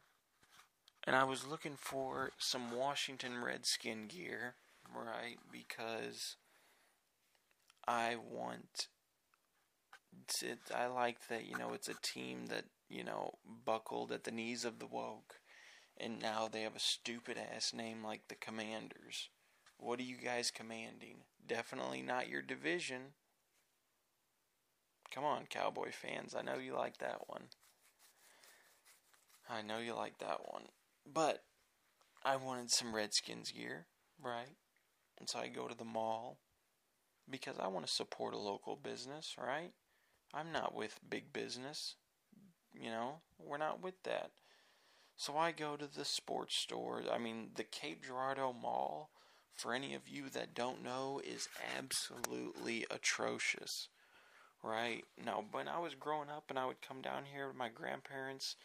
and 1.05 1.15
I 1.15 1.23
was 1.23 1.45
looking 1.45 1.75
for 1.77 2.31
some 2.37 2.71
Washington 2.71 3.43
Redskin 3.43 4.07
gear, 4.07 4.55
right? 4.93 5.37
Because 5.51 6.35
I 7.87 8.15
want 8.15 8.87
it, 10.41 10.59
I 10.73 10.87
like 10.87 11.27
that, 11.29 11.45
you 11.45 11.57
know, 11.57 11.73
it's 11.73 11.89
a 11.89 11.95
team 12.01 12.47
that, 12.47 12.65
you 12.89 13.03
know, 13.03 13.33
buckled 13.65 14.11
at 14.11 14.23
the 14.23 14.31
knees 14.31 14.65
of 14.65 14.79
the 14.79 14.87
woke. 14.87 15.35
And 15.97 16.21
now 16.21 16.49
they 16.51 16.61
have 16.61 16.75
a 16.75 16.79
stupid 16.79 17.37
ass 17.37 17.73
name 17.73 18.03
like 18.03 18.27
the 18.27 18.35
Commanders. 18.35 19.29
What 19.77 19.99
are 19.99 20.03
you 20.03 20.17
guys 20.17 20.51
commanding? 20.51 21.19
Definitely 21.45 22.01
not 22.01 22.29
your 22.29 22.41
division. 22.41 23.13
Come 25.13 25.23
on, 25.23 25.45
Cowboy 25.49 25.91
fans. 25.91 26.35
I 26.37 26.41
know 26.41 26.57
you 26.57 26.75
like 26.75 26.97
that 26.97 27.27
one. 27.27 27.43
I 29.49 29.61
know 29.61 29.77
you 29.77 29.95
like 29.95 30.17
that 30.19 30.41
one. 30.51 30.63
But 31.05 31.43
I 32.23 32.35
wanted 32.35 32.71
some 32.71 32.95
Redskins 32.95 33.51
gear, 33.51 33.85
right? 34.21 34.55
And 35.19 35.29
so 35.29 35.39
I 35.39 35.47
go 35.47 35.67
to 35.67 35.77
the 35.77 35.85
mall 35.85 36.39
because 37.29 37.57
I 37.59 37.67
want 37.67 37.85
to 37.85 37.93
support 37.93 38.33
a 38.33 38.39
local 38.39 38.75
business, 38.75 39.35
right? 39.37 39.71
I'm 40.35 40.51
not 40.51 40.75
with 40.75 40.99
big 41.09 41.31
business. 41.31 41.95
You 42.73 42.89
know, 42.89 43.21
we're 43.39 43.57
not 43.57 43.81
with 43.81 44.03
that. 44.03 44.31
So 45.15 45.37
I 45.37 45.53
go 45.53 45.77
to 45.77 45.87
the 45.87 46.03
sports 46.03 46.57
store. 46.57 47.03
I 47.11 47.17
mean, 47.17 47.51
the 47.55 47.63
Cape 47.63 48.03
Girardeau 48.05 48.51
Mall, 48.51 49.11
for 49.53 49.73
any 49.73 49.95
of 49.95 50.09
you 50.09 50.29
that 50.33 50.53
don't 50.53 50.83
know, 50.83 51.21
is 51.25 51.47
absolutely 51.77 52.85
atrocious. 52.91 53.87
Right? 54.61 55.05
Now, 55.23 55.45
when 55.51 55.69
I 55.69 55.79
was 55.79 55.95
growing 55.95 56.29
up 56.29 56.45
and 56.49 56.59
I 56.59 56.65
would 56.65 56.81
come 56.81 57.01
down 57.01 57.23
here 57.31 57.47
with 57.47 57.55
my 57.55 57.69
grandparents, 57.69 58.57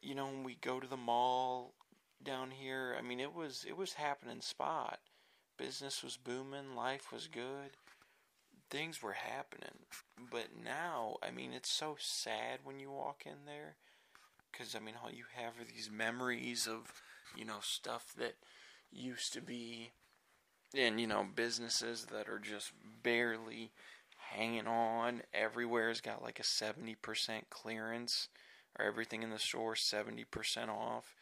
you 0.00 0.14
know, 0.14 0.26
when 0.26 0.44
we 0.44 0.54
go 0.54 0.78
to 0.78 0.86
the 0.86 0.96
mall 0.96 1.74
down 2.22 2.50
here, 2.50 2.94
I 2.96 3.02
mean, 3.02 3.18
it 3.18 3.34
was 3.34 3.64
it 3.66 3.76
was 3.76 3.94
happening 3.94 4.40
spot. 4.40 5.00
Business 5.58 6.02
was 6.02 6.16
booming, 6.16 6.76
life 6.76 7.12
was 7.12 7.26
good, 7.28 7.70
things 8.72 9.02
were 9.02 9.12
happening. 9.12 9.84
But 10.30 10.48
now, 10.64 11.16
I 11.22 11.30
mean, 11.30 11.52
it's 11.52 11.70
so 11.70 11.96
sad 11.98 12.60
when 12.64 12.80
you 12.80 12.90
walk 12.90 13.24
in 13.26 13.44
there, 13.46 13.76
because 14.50 14.74
I 14.74 14.78
mean, 14.78 14.94
all 15.02 15.10
you 15.12 15.24
have 15.36 15.60
are 15.60 15.70
these 15.70 15.90
memories 15.90 16.66
of, 16.66 17.02
you 17.36 17.44
know, 17.44 17.58
stuff 17.60 18.14
that 18.18 18.34
used 18.90 19.34
to 19.34 19.42
be, 19.42 19.90
and 20.74 20.98
you 20.98 21.06
know, 21.06 21.26
businesses 21.34 22.06
that 22.06 22.28
are 22.28 22.38
just 22.38 22.72
barely 23.02 23.72
hanging 24.30 24.66
on. 24.66 25.20
Everywhere's 25.34 26.00
got 26.00 26.22
like 26.22 26.40
a 26.40 26.44
seventy 26.44 26.94
percent 26.94 27.50
clearance 27.50 28.28
or 28.78 28.86
everything 28.86 29.22
in 29.22 29.28
the 29.28 29.38
store 29.38 29.74
70% 29.74 30.24
off. 30.70 31.14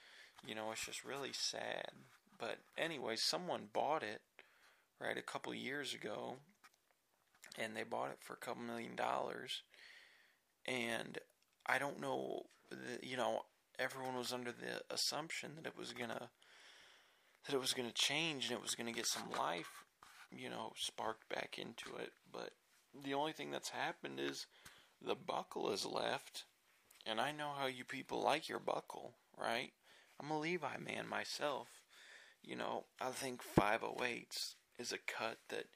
You 0.47 0.55
know, 0.55 0.71
it's 0.71 0.87
just 0.87 1.05
really 1.05 1.33
sad. 1.33 1.91
But 2.39 2.59
anyway, 2.79 3.17
someone 3.17 3.71
bought 3.73 4.05
it, 4.05 4.21
right, 5.01 5.19
a 5.19 5.23
couple 5.23 5.53
years 5.53 5.93
ago, 5.93 6.37
and 7.61 7.77
they 7.77 7.83
bought 7.83 8.11
it 8.11 8.19
for 8.21 8.33
a 8.35 8.39
couple 8.39 8.63
million 8.63 8.97
dollars. 8.97 9.63
And 10.67 11.19
I 11.67 11.79
don't 11.79 12.01
know, 12.01 12.47
you 13.03 13.17
know, 13.17 13.43
everyone 13.79 14.17
was 14.17 14.33
under 14.33 14.53
the 14.53 14.83
assumption 14.93 15.53
that 15.57 15.67
it 15.67 15.79
was 15.79 15.93
gonna 15.93 16.31
that 17.47 17.55
it 17.55 17.61
was 17.61 17.73
gonna 17.73 17.93
change 17.93 18.47
and 18.47 18.59
it 18.59 18.63
was 18.63 18.75
gonna 18.75 18.93
get 18.93 19.07
some 19.07 19.31
life, 19.39 19.85
you 20.31 20.49
know, 20.51 20.73
sparked 20.77 21.29
back 21.29 21.59
into 21.59 21.97
it. 22.01 22.13
But 22.31 22.51
the 23.05 23.15
only 23.15 23.33
thing 23.33 23.51
that's 23.51 23.71
happened 23.71 24.21
is 24.21 24.47
the 25.01 25.15
buckle 25.15 25.71
is 25.71 25.87
left 25.87 26.45
and 27.07 27.21
I 27.21 27.33
know 27.33 27.51
how 27.59 27.67
you 27.67 27.85
people 27.85 28.23
like 28.23 28.49
your 28.49 28.59
buckle, 28.59 29.15
right? 29.39 29.73
I'm 30.21 30.31
a 30.31 30.39
Levi 30.39 30.77
man 30.79 31.09
myself. 31.09 31.69
You 32.43 32.57
know, 32.57 32.85
I 33.01 33.11
think 33.11 33.43
508s 33.43 34.55
is 34.79 34.93
a 34.93 34.99
cut 34.99 35.39
that 35.49 35.67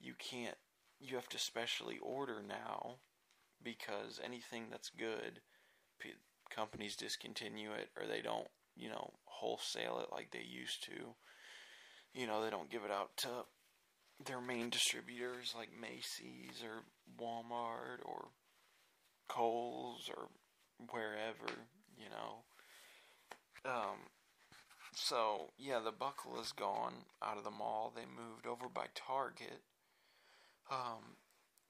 you 0.00 0.14
can't, 0.18 0.56
you 1.02 1.16
have 1.16 1.28
to 1.30 1.38
specially 1.38 1.98
order 2.00 2.42
now 2.46 2.96
because 3.62 4.20
anything 4.22 4.66
that's 4.70 4.90
good, 4.90 5.40
companies 6.54 6.96
discontinue 6.96 7.72
it 7.72 7.88
or 7.98 8.06
they 8.06 8.20
don't, 8.20 8.48
you 8.76 8.88
know, 8.88 9.12
wholesale 9.24 10.00
it 10.00 10.12
like 10.12 10.30
they 10.30 10.44
used 10.46 10.84
to. 10.84 11.14
You 12.14 12.26
know, 12.26 12.44
they 12.44 12.50
don't 12.50 12.70
give 12.70 12.84
it 12.84 12.90
out 12.90 13.16
to 13.18 13.28
their 14.24 14.40
main 14.40 14.70
distributors 14.70 15.54
like 15.56 15.70
Macy's 15.78 16.62
or 16.62 16.84
Walmart 17.20 18.04
or 18.04 18.28
Kohl's 19.28 20.08
or 20.08 20.28
wherever, 20.90 21.52
you 21.96 22.08
know. 22.10 22.44
Um, 23.64 24.10
so 24.94 25.50
yeah, 25.58 25.80
the 25.80 25.92
buckle 25.92 26.40
is 26.40 26.52
gone 26.52 27.06
out 27.22 27.38
of 27.38 27.44
the 27.44 27.50
mall. 27.50 27.92
They 27.94 28.02
moved 28.02 28.46
over 28.46 28.68
by 28.68 28.86
Target. 28.94 29.62
Um, 30.70 31.16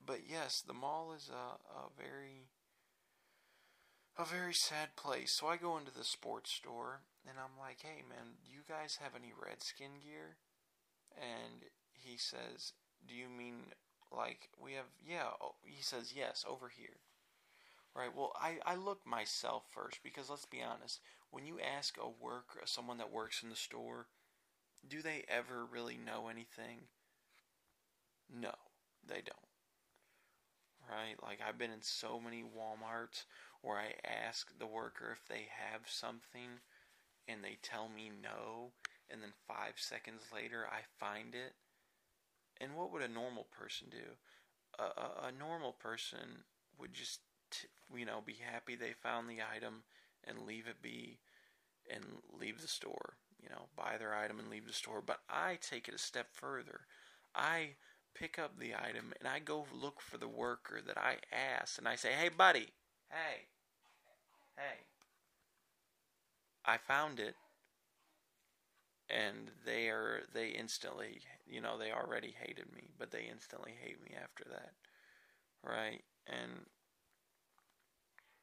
but 0.05 0.21
yes, 0.29 0.61
the 0.63 0.73
mall 0.75 1.13
is 1.13 1.29
a, 1.31 1.35
a 1.73 1.91
very 1.97 2.49
a 4.19 4.25
very 4.25 4.55
sad 4.55 4.97
place. 4.97 5.33
So 5.33 5.47
I 5.49 5.57
go 5.57 5.77
into 5.77 5.93
the 5.93 6.05
sports 6.05 6.51
store 6.53 7.03
and 7.29 7.37
I'm 7.39 7.59
like, 7.59 7.81
"Hey 7.83 8.03
man, 8.09 8.37
do 8.45 8.51
you 8.51 8.61
guys 8.69 8.97
have 9.03 9.15
any 9.15 9.33
Redskin 9.33 10.01
gear?" 10.03 10.37
And 11.17 11.65
he 11.95 12.17
says, 12.19 12.75
"Do 13.07 13.15
you 13.15 13.29
mean 13.29 13.73
like 14.13 14.51
we 14.59 14.75
have 14.75 14.87
yeah, 15.07 15.31
he 15.65 15.83
says, 15.83 16.15
"Yes, 16.17 16.45
over 16.49 16.69
here." 16.69 17.01
Right. 17.95 18.15
Well, 18.15 18.33
I, 18.41 18.59
I 18.67 18.75
look 18.77 19.07
myself 19.07 19.65
first 19.71 20.03
because 20.03 20.31
let's 20.31 20.47
be 20.47 20.63
honest. 20.63 21.01
When 21.31 21.47
you 21.47 21.61
ask 21.61 21.97
a 21.99 22.09
worker, 22.09 22.61
someone 22.67 22.99
that 22.99 23.11
works 23.13 23.43
in 23.43 23.49
the 23.51 23.57
store, 23.57 24.09
do 24.89 25.03
they 25.03 25.25
ever 25.29 25.65
really 25.67 25.97
know 25.99 26.29
anything? 26.29 26.89
No, 28.29 28.55
they 29.07 29.23
don't. 29.25 29.51
Right? 30.89 31.17
Like 31.23 31.39
I've 31.47 31.59
been 31.59 31.71
in 31.71 31.83
so 31.83 32.21
many 32.21 32.43
WalMarts 32.43 33.25
where 33.63 33.79
I 33.79 33.95
ask 34.05 34.49
the 34.59 34.67
worker 34.67 35.11
if 35.13 35.27
they 35.29 35.47
have 35.73 35.83
something 35.87 36.61
and 37.29 37.43
they 37.43 37.59
tell 37.63 37.89
me 37.89 38.11
no, 38.11 38.73
and 39.09 39.23
then 39.23 39.33
five 39.47 39.75
seconds 39.77 40.23
later 40.35 40.67
I 40.67 40.81
find 40.99 41.35
it. 41.35 41.55
And 42.61 42.77
what 42.77 42.93
would 42.93 43.03
a 43.03 43.09
normal 43.09 43.47
person 43.57 43.89
do? 43.91 44.17
A, 44.79 44.83
a, 44.83 45.29
a 45.29 45.39
normal 45.39 45.73
person 45.73 46.45
would 46.79 46.93
just 46.93 47.21
you 47.95 48.07
know, 48.07 48.21
be 48.25 48.39
happy 48.53 48.75
they 48.75 48.93
found 48.93 49.29
the 49.29 49.39
item 49.55 49.83
and 50.25 50.47
leave 50.47 50.67
it 50.67 50.83
be 50.83 51.19
and 51.93 52.05
leave 52.39 52.61
the 52.61 52.69
store. 52.69 53.15
You 53.43 53.49
know, 53.49 53.67
buy 53.77 53.97
their 53.99 54.15
item 54.15 54.39
and 54.39 54.49
leave 54.49 54.67
the 54.67 54.73
store. 54.73 55.03
But 55.05 55.21
I 55.29 55.59
take 55.61 55.89
it 55.89 55.95
a 55.95 55.99
step 55.99 56.29
further. 56.33 56.83
I 57.35 57.71
pick 58.15 58.39
up 58.39 58.59
the 58.59 58.75
item 58.75 59.13
and 59.19 59.29
I 59.29 59.39
go 59.39 59.67
look 59.73 60.01
for 60.01 60.19
the 60.19 60.29
worker 60.29 60.81
that 60.87 60.99
I 60.99 61.17
asked 61.33 61.79
and 61.79 61.89
I 61.89 61.97
say, 61.97 62.13
hey, 62.13 62.29
buddy, 62.29 62.69
hey, 63.11 63.47
hey, 64.57 64.85
I 66.65 66.77
found 66.77 67.21
it. 67.21 67.35
And 69.11 69.51
they 69.67 69.89
are, 69.89 70.23
they 70.33 70.49
instantly, 70.49 71.21
you 71.47 71.61
know, 71.61 71.77
they 71.77 71.93
already 71.93 72.35
hated 72.39 72.73
me, 72.75 72.89
but 72.99 73.11
they 73.11 73.29
instantly 73.31 73.73
hate 73.79 74.03
me 74.03 74.15
after 74.17 74.45
that. 74.51 74.73
Right? 75.63 76.03
And 76.27 76.67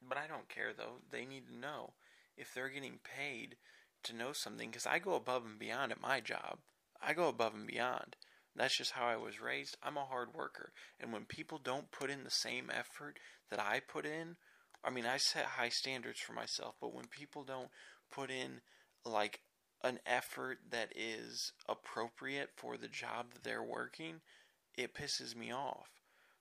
but 0.08 0.18
I 0.18 0.28
don't 0.28 0.50
care 0.50 0.72
though. 0.76 1.02
They 1.12 1.26
need 1.26 1.48
to 1.48 1.58
know 1.58 1.94
if 2.38 2.54
they're 2.54 2.70
getting 2.70 3.00
paid 3.04 3.58
to 4.04 4.16
know 4.16 4.32
something 4.34 4.70
because 4.70 4.86
I 4.86 5.00
go 5.00 5.16
above 5.16 5.46
and 5.46 5.60
beyond 5.60 5.92
at 5.92 6.02
my 6.02 6.20
job. 6.20 6.60
I 7.02 7.14
go 7.14 7.28
above 7.28 7.54
and 7.54 7.68
beyond. 7.68 8.16
That's 8.56 8.76
just 8.76 8.92
how 8.92 9.08
I 9.08 9.16
was 9.16 9.40
raised. 9.40 9.78
I'm 9.82 9.98
a 9.98 10.06
hard 10.06 10.34
worker. 10.34 10.72
And 11.00 11.14
when 11.14 11.26
people 11.26 11.60
don't 11.64 11.92
put 11.92 12.10
in 12.10 12.24
the 12.24 12.32
same 12.32 12.70
effort 12.74 13.20
that 13.50 13.60
I 13.60 13.80
put 13.80 14.06
in, 14.06 14.36
I 14.84 14.90
mean, 14.90 15.06
I 15.06 15.18
set 15.18 15.46
high 15.46 15.70
standards 15.70 16.20
for 16.20 16.34
myself, 16.34 16.76
but 16.80 16.94
when 16.94 17.06
people 17.06 17.44
don't 17.44 17.70
put 18.12 18.32
in 18.32 18.62
like 19.06 19.42
an 19.84 20.00
effort 20.06 20.60
that 20.72 20.92
is 20.96 21.54
appropriate 21.68 22.50
for 22.56 22.78
the 22.78 22.88
job 22.88 23.34
that 23.34 23.44
they're 23.44 23.64
working, 23.64 24.22
it 24.78 24.94
pisses 24.94 25.36
me 25.36 25.52
off 25.52 25.99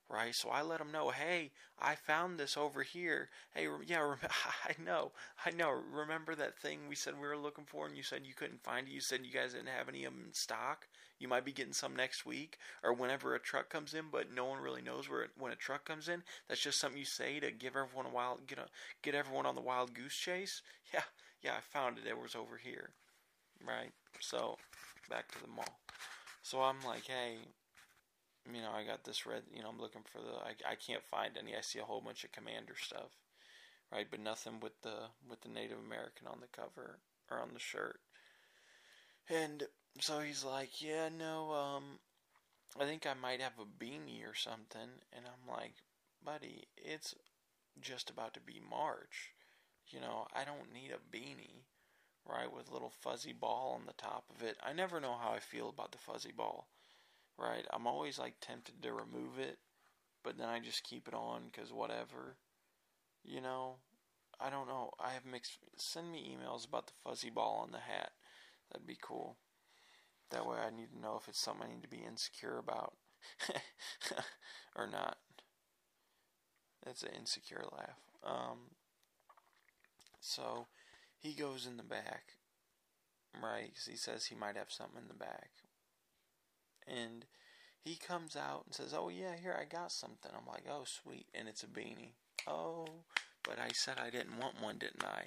right? 0.09 0.33
So 0.33 0.49
I 0.49 0.61
let 0.61 0.79
them 0.79 0.91
know, 0.91 1.09
hey, 1.09 1.51
I 1.79 1.95
found 1.95 2.39
this 2.39 2.57
over 2.57 2.83
here. 2.83 3.29
Hey, 3.53 3.67
yeah, 3.85 4.15
I 4.65 4.73
know, 4.83 5.11
I 5.45 5.51
know. 5.51 5.69
Remember 5.91 6.35
that 6.35 6.57
thing 6.57 6.79
we 6.89 6.95
said 6.95 7.13
we 7.15 7.27
were 7.27 7.37
looking 7.37 7.65
for, 7.65 7.85
and 7.85 7.95
you 7.95 8.03
said 8.03 8.25
you 8.25 8.33
couldn't 8.33 8.63
find 8.63 8.87
it. 8.87 8.91
You 8.91 9.01
said 9.01 9.25
you 9.25 9.31
guys 9.31 9.53
didn't 9.53 9.67
have 9.67 9.87
any 9.89 10.05
of 10.05 10.13
them 10.13 10.23
in 10.27 10.33
stock. 10.33 10.87
You 11.19 11.27
might 11.27 11.45
be 11.45 11.51
getting 11.51 11.73
some 11.73 11.95
next 11.95 12.25
week 12.25 12.57
or 12.83 12.93
whenever 12.93 13.35
a 13.35 13.39
truck 13.39 13.69
comes 13.69 13.93
in, 13.93 14.05
but 14.11 14.33
no 14.33 14.45
one 14.45 14.59
really 14.61 14.81
knows 14.81 15.09
where 15.09 15.21
it, 15.23 15.31
when 15.37 15.51
a 15.51 15.55
truck 15.55 15.85
comes 15.85 16.07
in. 16.07 16.23
That's 16.47 16.61
just 16.61 16.79
something 16.79 16.97
you 16.97 17.05
say 17.05 17.39
to 17.41 17.51
give 17.51 17.75
everyone 17.75 18.05
a 18.05 18.09
wild 18.09 18.47
get 18.47 18.57
a, 18.57 18.65
get 19.01 19.15
everyone 19.15 19.45
on 19.45 19.55
the 19.55 19.61
wild 19.61 19.93
goose 19.93 20.15
chase. 20.15 20.61
Yeah, 20.93 21.03
yeah, 21.43 21.51
I 21.53 21.61
found 21.61 21.99
it. 21.99 22.07
It 22.07 22.17
was 22.17 22.33
over 22.33 22.57
here, 22.57 22.89
right? 23.65 23.91
So 24.19 24.57
back 25.09 25.31
to 25.33 25.41
the 25.41 25.47
mall. 25.47 25.79
So 26.43 26.61
I'm 26.61 26.81
like, 26.85 27.05
hey, 27.07 27.37
you 28.55 28.61
know, 28.61 28.71
I 28.71 28.85
got 28.85 29.03
this 29.03 29.25
red, 29.25 29.43
you 29.53 29.61
know, 29.61 29.69
I'm 29.69 29.79
looking 29.79 30.03
for 30.03 30.19
the, 30.19 30.33
I, 30.33 30.71
I 30.71 30.75
can't 30.75 31.03
find 31.03 31.37
any. 31.37 31.55
I 31.55 31.61
see 31.61 31.79
a 31.79 31.85
whole 31.85 32.01
bunch 32.01 32.23
of 32.23 32.31
Commander 32.31 32.75
stuff, 32.79 33.11
right? 33.91 34.07
But 34.09 34.21
nothing 34.21 34.59
with 34.61 34.81
the, 34.81 35.09
with 35.29 35.41
the 35.41 35.49
Native 35.49 35.79
American 35.79 36.27
on 36.27 36.39
the 36.41 36.47
cover 36.47 36.99
or 37.29 37.39
on 37.39 37.49
the 37.53 37.59
shirt. 37.59 37.99
And 39.29 39.63
so 39.99 40.19
he's 40.19 40.43
like, 40.43 40.81
yeah, 40.81 41.09
no, 41.09 41.51
um, 41.53 41.83
I 42.79 42.85
think 42.85 43.05
I 43.05 43.13
might 43.13 43.41
have 43.41 43.59
a 43.59 43.83
beanie 43.83 44.23
or 44.29 44.35
something. 44.35 44.89
And 45.13 45.25
I'm 45.25 45.53
like, 45.53 45.73
buddy, 46.23 46.67
it's 46.77 47.15
just 47.81 48.09
about 48.09 48.33
to 48.33 48.39
be 48.39 48.61
March. 48.69 49.31
You 49.87 49.99
know, 49.99 50.27
I 50.35 50.43
don't 50.43 50.73
need 50.73 50.91
a 50.91 51.15
beanie, 51.15 51.65
right, 52.25 52.51
with 52.51 52.69
a 52.69 52.73
little 52.73 52.91
fuzzy 53.01 53.33
ball 53.33 53.75
on 53.79 53.85
the 53.85 53.93
top 53.93 54.25
of 54.29 54.43
it. 54.43 54.57
I 54.63 54.73
never 54.73 54.99
know 54.99 55.15
how 55.19 55.31
I 55.31 55.39
feel 55.39 55.69
about 55.69 55.91
the 55.91 55.97
fuzzy 55.97 56.31
ball, 56.31 56.67
right? 57.39 57.65
I'm 57.71 57.87
always 57.87 58.19
like 58.19 58.35
tempted 58.41 58.81
to 58.83 58.91
remove 58.91 59.39
it, 59.39 59.57
but 60.23 60.37
then 60.37 60.49
I 60.49 60.59
just 60.59 60.83
keep 60.83 61.07
it 61.07 61.13
on 61.13 61.43
because 61.51 61.71
whatever. 61.71 62.37
You 63.23 63.41
know, 63.41 63.75
I 64.39 64.49
don't 64.49 64.67
know. 64.67 64.91
I 64.99 65.11
have 65.11 65.25
mixed. 65.25 65.57
Send 65.77 66.11
me 66.11 66.35
emails 66.35 66.67
about 66.67 66.87
the 66.87 66.93
fuzzy 67.03 67.29
ball 67.29 67.61
on 67.63 67.71
the 67.71 67.79
hat. 67.79 68.11
That'd 68.71 68.87
be 68.87 68.97
cool. 69.01 69.37
That 70.31 70.45
way 70.45 70.57
I 70.57 70.69
need 70.69 70.91
to 70.93 70.99
know 70.99 71.17
if 71.19 71.27
it's 71.27 71.39
something 71.39 71.67
I 71.67 71.73
need 71.73 71.83
to 71.83 71.89
be 71.89 72.03
insecure 72.07 72.57
about 72.57 72.93
or 74.75 74.87
not. 74.87 75.17
That's 76.85 77.03
an 77.03 77.09
insecure 77.17 77.65
laugh. 77.71 77.99
Um, 78.23 78.75
so 80.19 80.67
he 81.17 81.33
goes 81.33 81.65
in 81.65 81.77
the 81.77 81.83
back, 81.83 82.33
right? 83.41 83.67
Because 83.67 83.85
he 83.85 83.95
says 83.95 84.25
he 84.25 84.35
might 84.35 84.55
have 84.55 84.71
something 84.71 85.01
in 85.01 85.07
the 85.07 85.13
back. 85.13 85.49
And 86.89 87.25
he 87.83 87.95
comes 87.95 88.35
out 88.35 88.63
and 88.65 88.73
says, 88.73 88.93
Oh, 88.97 89.09
yeah, 89.09 89.35
here, 89.41 89.57
I 89.59 89.65
got 89.65 89.91
something. 89.91 90.31
I'm 90.33 90.47
like, 90.51 90.65
Oh, 90.69 90.83
sweet. 90.85 91.27
And 91.33 91.47
it's 91.47 91.63
a 91.63 91.67
beanie. 91.67 92.13
Oh, 92.47 92.87
but 93.43 93.59
I 93.59 93.69
said 93.73 93.97
I 93.99 94.09
didn't 94.09 94.39
want 94.39 94.61
one, 94.61 94.77
didn't 94.77 95.05
I? 95.05 95.23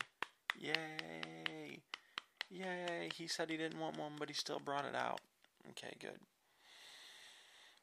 Yay. 0.58 1.80
Yay. 2.50 3.08
He 3.14 3.26
said 3.26 3.50
he 3.50 3.56
didn't 3.56 3.80
want 3.80 3.98
one, 3.98 4.12
but 4.18 4.28
he 4.28 4.34
still 4.34 4.60
brought 4.60 4.84
it 4.84 4.94
out. 4.94 5.20
Okay, 5.70 5.94
good. 6.00 6.18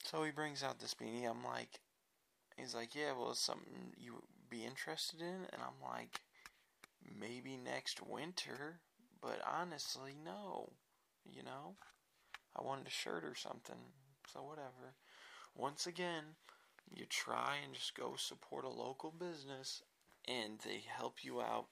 So 0.04 0.24
he 0.24 0.32
brings 0.32 0.64
out 0.64 0.80
this 0.80 0.94
beanie. 0.94 1.30
I'm 1.30 1.44
like, 1.44 1.80
He's 2.60 2.76
like, 2.76 2.94
yeah, 2.94 3.14
well, 3.18 3.32
it's 3.32 3.40
something 3.40 3.94
you 3.98 4.22
be 4.50 4.66
interested 4.66 5.22
in, 5.22 5.48
and 5.54 5.62
I'm 5.62 5.82
like, 5.82 6.20
maybe 7.20 7.56
next 7.56 8.06
winter, 8.06 8.80
but 9.22 9.40
honestly, 9.50 10.14
no. 10.24 10.74
You 11.32 11.44
know, 11.44 11.76
I 12.56 12.64
wanted 12.64 12.88
a 12.88 12.92
shirt 12.92 13.24
or 13.24 13.36
something, 13.36 13.78
so 14.32 14.42
whatever. 14.42 14.96
Once 15.56 15.88
again, 15.88 16.24
you 16.94 17.06
try 17.06 17.58
and 17.64 17.74
just 17.74 17.96
go 17.96 18.16
support 18.18 18.66
a 18.66 18.70
local 18.70 19.12
business, 19.12 19.84
and 20.28 20.60
they 20.60 20.84
help 20.88 21.24
you 21.24 21.42
out 21.42 21.68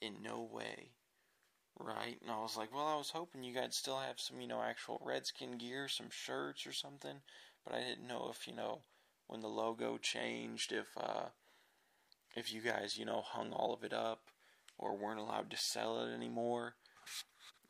in 0.00 0.22
no 0.22 0.42
way. 0.42 0.90
Right? 1.78 2.18
And 2.20 2.30
I 2.30 2.40
was 2.40 2.56
like, 2.56 2.74
well, 2.74 2.86
I 2.86 2.96
was 2.96 3.10
hoping 3.10 3.42
you 3.42 3.54
guys 3.54 3.74
still 3.74 3.98
have 3.98 4.20
some, 4.20 4.40
you 4.40 4.46
know, 4.46 4.62
actual 4.62 5.00
Redskin 5.04 5.58
gear, 5.58 5.88
some 5.88 6.10
shirts 6.10 6.66
or 6.66 6.72
something, 6.72 7.22
but 7.64 7.74
I 7.74 7.80
didn't 7.80 8.06
know 8.06 8.28
if, 8.30 8.46
you 8.46 8.54
know, 8.54 8.82
when 9.26 9.40
the 9.40 9.48
logo 9.48 9.96
changed, 9.96 10.72
if 10.72 10.88
uh, 10.96 11.28
if 12.36 12.52
you 12.52 12.60
guys, 12.60 12.98
you 12.98 13.04
know, 13.04 13.22
hung 13.24 13.52
all 13.52 13.72
of 13.72 13.84
it 13.84 13.92
up 13.92 14.28
or 14.78 14.96
weren't 14.96 15.20
allowed 15.20 15.50
to 15.50 15.56
sell 15.56 16.04
it 16.04 16.12
anymore. 16.12 16.74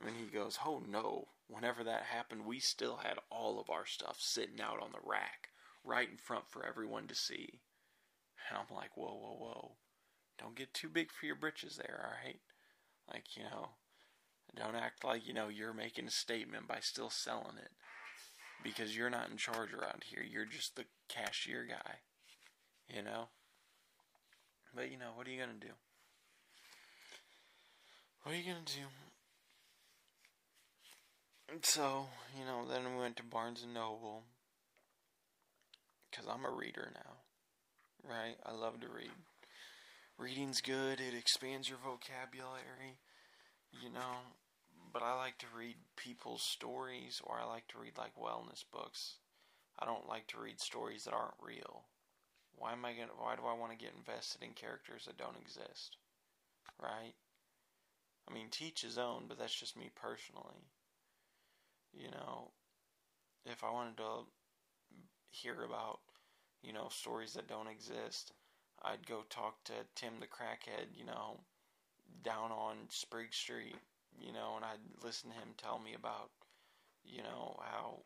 And 0.05 0.17
he 0.17 0.27
goes, 0.27 0.59
Oh 0.67 0.83
no, 0.87 1.29
whenever 1.53 1.85
that 1.85 2.05
happened, 2.05 2.47
we 2.47 2.59
still 2.59 2.97
had 2.97 3.19
all 3.31 3.61
of 3.61 3.71
our 3.71 3.87
stuff 3.87 4.17
sitting 4.19 4.61
out 4.61 4.83
on 4.83 4.93
the 4.93 5.09
rack, 5.09 5.49
right 5.85 6.09
in 6.09 6.17
front 6.17 6.45
for 6.49 6.65
everyone 6.65 7.07
to 7.09 7.15
see. 7.15 7.61
And 8.49 8.59
I'm 8.59 8.75
like, 8.75 8.97
Whoa, 8.97 9.15
whoa, 9.15 9.37
whoa. 9.39 9.73
Don't 10.39 10.57
get 10.57 10.75
too 10.75 10.89
big 10.89 11.13
for 11.13 11.27
your 11.27 11.37
britches 11.37 11.77
there, 11.77 12.05
alright? 12.05 12.41
Like, 13.13 13.37
you 13.37 13.43
know, 13.45 13.71
don't 14.57 14.77
act 14.77 15.05
like, 15.05 15.27
you 15.27 15.35
know, 15.35 15.49
you're 15.49 15.75
making 15.75 16.07
a 16.07 16.11
statement 16.11 16.67
by 16.67 16.79
still 16.81 17.11
selling 17.11 17.59
it 17.59 17.71
because 18.63 18.97
you're 18.97 19.11
not 19.11 19.31
in 19.31 19.37
charge 19.37 19.73
around 19.73 20.05
here. 20.07 20.23
You're 20.23 20.47
just 20.47 20.77
the 20.77 20.85
cashier 21.09 21.67
guy, 21.69 21.97
you 22.89 23.03
know? 23.03 23.29
But, 24.75 24.91
you 24.91 24.99
know, 24.99 25.11
what 25.15 25.27
are 25.27 25.31
you 25.31 25.39
going 25.39 25.61
to 25.61 25.67
do? 25.67 25.73
What 28.23 28.35
are 28.35 28.39
you 28.39 28.45
going 28.45 28.65
to 28.65 28.75
do? 28.75 28.87
So, 31.61 32.07
you 32.39 32.47
know, 32.47 32.65
then 32.67 32.95
we 32.95 33.01
went 33.03 33.17
to 33.19 33.23
Barnes 33.23 33.63
and 33.63 33.75
Noble 33.75 34.23
because 36.11 36.27
I'm 36.27 36.47
a 36.47 36.51
reader 36.51 36.91
now, 36.95 38.09
right? 38.09 38.37
I 38.47 38.53
love 38.53 38.81
to 38.81 38.89
read. 38.89 39.11
Reading's 40.17 40.63
good, 40.63 40.99
it 40.99 41.15
expands 41.15 41.69
your 41.69 41.79
vocabulary, 41.79 43.01
you 43.83 43.91
know, 43.93 44.33
but 44.93 45.03
I 45.03 45.15
like 45.15 45.37
to 45.39 45.47
read 45.55 45.77
people's 45.97 46.43
stories 46.43 47.21
or 47.23 47.39
I 47.39 47.45
like 47.45 47.69
to 47.69 47.79
read 47.79 47.99
like 47.99 48.17
wellness 48.17 48.65
books. 48.73 49.17
I 49.79 49.85
don't 49.85 50.09
like 50.09 50.29
to 50.29 50.41
read 50.41 50.59
stories 50.59 51.05
that 51.05 51.15
aren't 51.15 51.35
real. 51.39 51.83
Why 52.57 52.73
am 52.73 52.85
I 52.87 52.95
going 52.95 53.09
to 53.09 53.15
why 53.19 53.37
do 53.37 53.43
I 53.45 53.59
want 53.59 53.73
to 53.73 53.85
get 53.85 53.95
invested 53.97 54.43
in 54.43 54.53
characters 54.53 55.05
that 55.05 55.19
don't 55.19 55.41
exist? 55.41 55.99
Right? 56.81 57.15
I 58.29 58.33
mean, 58.33 58.49
teach 58.51 58.81
his 58.81 58.97
own, 58.97 59.25
but 59.29 59.39
that's 59.39 59.59
just 59.59 59.77
me 59.77 59.91
personally. 59.95 60.65
You 61.93 62.11
know, 62.11 62.51
if 63.47 63.63
I 63.65 63.71
wanted 63.71 63.97
to 63.99 64.25
hear 65.31 65.63
about, 65.65 66.01
you 66.63 66.73
know, 66.73 66.89
stories 66.91 67.35
that 67.35 67.49
don't 67.49 67.69
exist, 67.69 68.33
I'd 68.83 69.07
go 69.07 69.23
talk 69.29 69.63
to 69.65 69.73
Tim 69.95 70.15
the 70.21 70.27
crackhead, 70.27 70.87
you 70.95 71.05
know, 71.05 71.41
down 72.23 72.51
on 72.51 72.77
Sprigg 72.91 73.33
Street 73.33 73.77
you 74.21 74.33
know, 74.33 74.57
and 74.57 74.65
I'd 74.65 75.05
listen 75.05 75.31
to 75.31 75.37
him 75.37 75.55
tell 75.57 75.79
me 75.79 75.95
about, 75.95 76.31
you 77.05 77.23
know, 77.23 77.57
how 77.61 78.03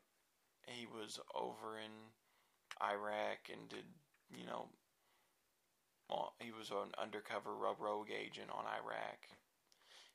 he 0.67 0.87
was 0.87 1.19
over 1.35 1.79
in 1.79 1.91
Iraq 2.83 3.51
and 3.53 3.69
did, 3.69 3.87
you 4.31 4.47
know, 4.47 4.67
well, 6.09 6.35
he 6.39 6.53
was 6.53 6.71
an 6.71 6.95
undercover 7.01 7.55
rogue 7.55 8.11
agent 8.11 8.51
on 8.51 8.65
Iraq. 8.65 9.27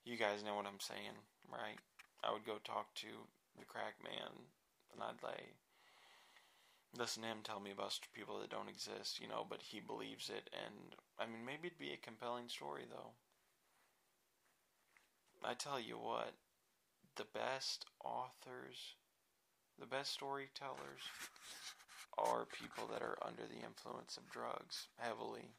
You 0.06 0.18
guys 0.18 0.44
know 0.44 0.56
what 0.56 0.66
I'm 0.66 0.80
saying, 0.80 1.20
right? 1.52 1.78
I 2.24 2.32
would 2.32 2.46
go 2.46 2.58
talk 2.64 2.94
to 2.96 3.08
the 3.60 3.66
crack 3.66 3.96
man, 4.04 4.48
and 4.94 5.02
I'd 5.02 5.24
like 5.24 5.56
listen 6.98 7.24
to 7.24 7.30
him 7.30 7.38
tell 7.44 7.60
me 7.60 7.72
about 7.72 7.98
people 8.14 8.40
that 8.40 8.50
don't 8.50 8.70
exist, 8.70 9.20
you 9.22 9.28
know, 9.28 9.46
but 9.48 9.62
he 9.62 9.80
believes 9.80 10.30
it, 10.30 10.50
and 10.54 10.96
I 11.20 11.26
mean, 11.26 11.46
maybe 11.46 11.68
it'd 11.68 11.80
be 11.80 11.94
a 11.94 11.98
compelling 11.98 12.50
story, 12.50 12.84
though. 12.90 13.12
I 15.44 15.54
tell 15.54 15.80
you 15.80 15.96
what, 15.96 16.34
the 17.16 17.26
best 17.34 17.86
authors, 18.04 18.96
the 19.80 19.86
best 19.86 20.14
storytellers 20.14 21.02
are 22.18 22.46
people 22.46 22.88
that 22.92 23.02
are 23.02 23.18
under 23.26 23.44
the 23.44 23.66
influence 23.66 24.18
of 24.18 24.30
drugs 24.30 24.88
heavily. 24.98 25.50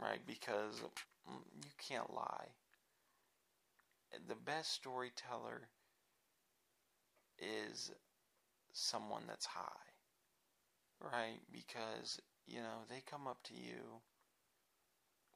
Right? 0.00 0.20
Because 0.26 0.80
mm, 1.28 1.42
you 1.56 1.70
can't 1.78 2.12
lie. 2.12 2.48
The 4.28 4.36
best 4.36 4.72
storyteller 4.72 5.68
is 7.38 7.90
someone 8.72 9.22
that's 9.26 9.46
high. 9.46 9.70
Right? 11.00 11.40
Because, 11.52 12.20
you 12.46 12.58
know, 12.60 12.84
they 12.88 13.02
come 13.08 13.26
up 13.26 13.42
to 13.44 13.54
you 13.54 14.00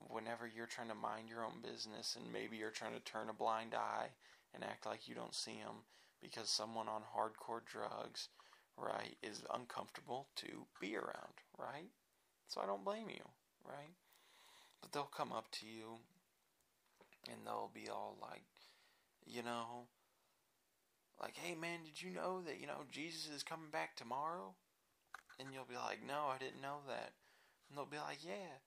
whenever 0.06 0.46
you're 0.46 0.66
trying 0.66 0.88
to 0.88 0.94
mind 0.94 1.28
your 1.28 1.44
own 1.44 1.60
business 1.62 2.16
and 2.16 2.32
maybe 2.32 2.56
you're 2.56 2.70
trying 2.70 2.94
to 2.94 3.00
turn 3.00 3.28
a 3.28 3.32
blind 3.32 3.74
eye 3.74 4.08
and 4.54 4.64
act 4.64 4.86
like 4.86 5.08
you 5.08 5.14
don't 5.14 5.34
see 5.34 5.58
them 5.64 5.84
because 6.22 6.48
someone 6.48 6.88
on 6.88 7.02
hardcore 7.02 7.64
drugs, 7.64 8.28
right, 8.76 9.16
is 9.22 9.42
uncomfortable 9.54 10.28
to 10.36 10.66
be 10.80 10.96
around, 10.96 11.34
right? 11.58 11.90
So 12.48 12.60
I 12.60 12.66
don't 12.66 12.84
blame 12.84 13.08
you, 13.08 13.24
right? 13.64 13.94
But 14.80 14.92
they'll 14.92 15.04
come 15.04 15.32
up 15.32 15.50
to 15.52 15.66
you 15.66 15.98
and 17.30 17.38
they'll 17.44 17.70
be 17.72 17.88
all 17.88 18.16
like, 18.20 18.42
you 19.26 19.42
know, 19.42 19.86
like, 21.20 21.36
hey 21.36 21.54
man, 21.54 21.80
did 21.84 22.00
you 22.00 22.10
know 22.10 22.40
that, 22.42 22.60
you 22.60 22.66
know, 22.66 22.86
Jesus 22.90 23.28
is 23.34 23.42
coming 23.42 23.70
back 23.70 23.96
tomorrow? 23.96 24.54
And 25.38 25.48
you'll 25.52 25.68
be 25.68 25.76
like, 25.76 26.06
no, 26.06 26.30
I 26.34 26.38
didn't 26.38 26.62
know 26.62 26.82
that. 26.88 27.12
And 27.68 27.76
they'll 27.76 27.86
be 27.86 27.98
like, 27.98 28.24
yeah, 28.24 28.58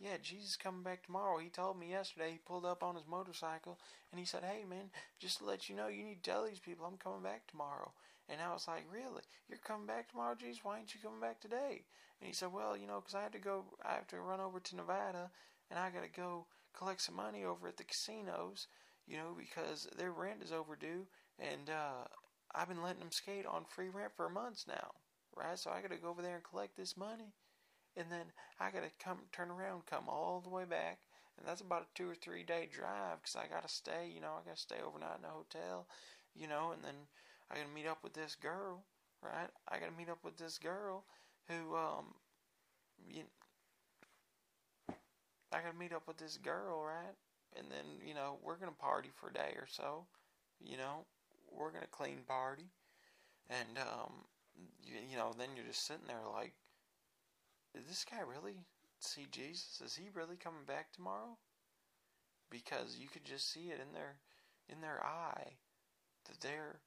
yeah, 0.00 0.16
Jesus 0.22 0.56
coming 0.56 0.82
back 0.82 1.04
tomorrow. 1.04 1.38
He 1.38 1.48
told 1.48 1.78
me 1.78 1.90
yesterday 1.90 2.30
he 2.32 2.38
pulled 2.38 2.64
up 2.64 2.84
on 2.84 2.94
his 2.94 3.06
motorcycle 3.08 3.78
and 4.10 4.18
he 4.18 4.24
said, 4.24 4.44
Hey 4.44 4.64
man, 4.68 4.90
just 5.18 5.38
to 5.38 5.44
let 5.44 5.68
you 5.68 5.74
know, 5.74 5.88
you 5.88 6.04
need 6.04 6.22
to 6.22 6.30
tell 6.30 6.44
these 6.44 6.60
people 6.60 6.86
I'm 6.86 6.98
coming 6.98 7.22
back 7.22 7.46
tomorrow. 7.48 7.90
And 8.28 8.40
I 8.40 8.52
was 8.52 8.68
like, 8.68 8.84
Really? 8.92 9.22
You're 9.48 9.58
coming 9.58 9.86
back 9.86 10.08
tomorrow, 10.08 10.36
Jesus? 10.38 10.62
Why 10.62 10.78
ain't 10.78 10.94
you 10.94 11.00
coming 11.02 11.20
back 11.20 11.40
today? 11.40 11.82
And 12.20 12.28
he 12.28 12.32
said, 12.32 12.52
Well, 12.52 12.76
you 12.76 12.86
know, 12.86 13.00
because 13.00 13.16
I 13.16 13.22
had 13.22 13.32
to 13.32 13.40
go, 13.40 13.64
I 13.84 13.94
have 13.94 14.06
to 14.08 14.20
run 14.20 14.40
over 14.40 14.60
to 14.60 14.76
Nevada 14.76 15.30
and 15.68 15.78
I 15.78 15.90
got 15.90 16.04
to 16.04 16.20
go 16.20 16.46
collect 16.76 17.02
some 17.02 17.16
money 17.16 17.44
over 17.44 17.66
at 17.66 17.76
the 17.76 17.84
casinos, 17.84 18.68
you 19.06 19.16
know, 19.16 19.34
because 19.36 19.88
their 19.98 20.12
rent 20.12 20.42
is 20.44 20.52
overdue 20.52 21.06
and 21.38 21.70
uh, 21.70 22.04
I've 22.54 22.68
been 22.68 22.82
letting 22.82 23.00
them 23.00 23.12
skate 23.12 23.46
on 23.46 23.64
free 23.64 23.88
rent 23.88 24.12
for 24.16 24.28
months 24.28 24.66
now, 24.66 24.90
right? 25.36 25.58
So 25.58 25.70
I 25.70 25.80
got 25.80 25.90
to 25.90 25.96
go 25.96 26.08
over 26.08 26.22
there 26.22 26.36
and 26.36 26.44
collect 26.44 26.76
this 26.76 26.96
money, 26.96 27.32
and 27.96 28.06
then 28.10 28.26
I 28.60 28.70
got 28.70 28.82
to 28.82 28.90
come 29.02 29.18
turn 29.32 29.50
around, 29.50 29.86
come 29.86 30.04
all 30.08 30.40
the 30.42 30.50
way 30.50 30.64
back, 30.64 30.98
and 31.38 31.46
that's 31.46 31.60
about 31.60 31.82
a 31.82 31.86
two 31.94 32.10
or 32.10 32.14
three 32.14 32.42
day 32.42 32.68
drive 32.72 33.22
because 33.22 33.36
I 33.36 33.52
got 33.52 33.66
to 33.66 33.74
stay. 33.74 34.10
You 34.14 34.20
know, 34.20 34.32
I 34.40 34.46
got 34.46 34.56
to 34.56 34.62
stay 34.62 34.76
overnight 34.86 35.18
in 35.18 35.24
a 35.24 35.28
hotel, 35.28 35.86
you 36.34 36.48
know, 36.48 36.72
and 36.72 36.82
then 36.82 36.94
I 37.50 37.56
got 37.56 37.68
to 37.68 37.74
meet 37.74 37.86
up 37.86 38.02
with 38.02 38.14
this 38.14 38.34
girl, 38.34 38.84
right? 39.22 39.48
I 39.68 39.78
got 39.78 39.90
to 39.90 39.96
meet 39.96 40.10
up 40.10 40.24
with 40.24 40.36
this 40.36 40.58
girl 40.58 41.04
who, 41.48 41.76
um, 41.76 42.14
you, 43.08 43.22
I 45.52 45.60
got 45.62 45.72
to 45.72 45.78
meet 45.78 45.92
up 45.92 46.06
with 46.06 46.18
this 46.18 46.36
girl, 46.36 46.82
right? 46.82 47.14
And 47.56 47.66
then 47.70 48.06
you 48.06 48.14
know 48.14 48.38
we're 48.42 48.56
gonna 48.56 48.72
party 48.72 49.08
for 49.14 49.30
a 49.30 49.32
day 49.32 49.54
or 49.56 49.66
so, 49.66 50.04
you 50.60 50.76
know, 50.76 51.06
we're 51.50 51.70
gonna 51.72 51.86
clean 51.90 52.20
party, 52.26 52.70
and 53.48 53.78
um, 53.78 54.24
you, 54.82 54.94
you 55.10 55.16
know, 55.16 55.32
then 55.36 55.50
you're 55.56 55.66
just 55.66 55.86
sitting 55.86 56.06
there 56.06 56.26
like, 56.32 56.54
did 57.74 57.88
this 57.88 58.04
guy 58.04 58.20
really 58.20 58.64
see 59.00 59.26
Jesus? 59.30 59.80
Is 59.84 59.96
he 59.96 60.08
really 60.14 60.36
coming 60.36 60.64
back 60.66 60.92
tomorrow? 60.92 61.36
Because 62.50 62.96
you 62.98 63.08
could 63.08 63.24
just 63.24 63.52
see 63.52 63.70
it 63.70 63.80
in 63.80 63.92
their 63.92 64.16
in 64.68 64.80
their 64.80 65.04
eye 65.04 65.58
that 66.26 66.40
they're 66.40 66.80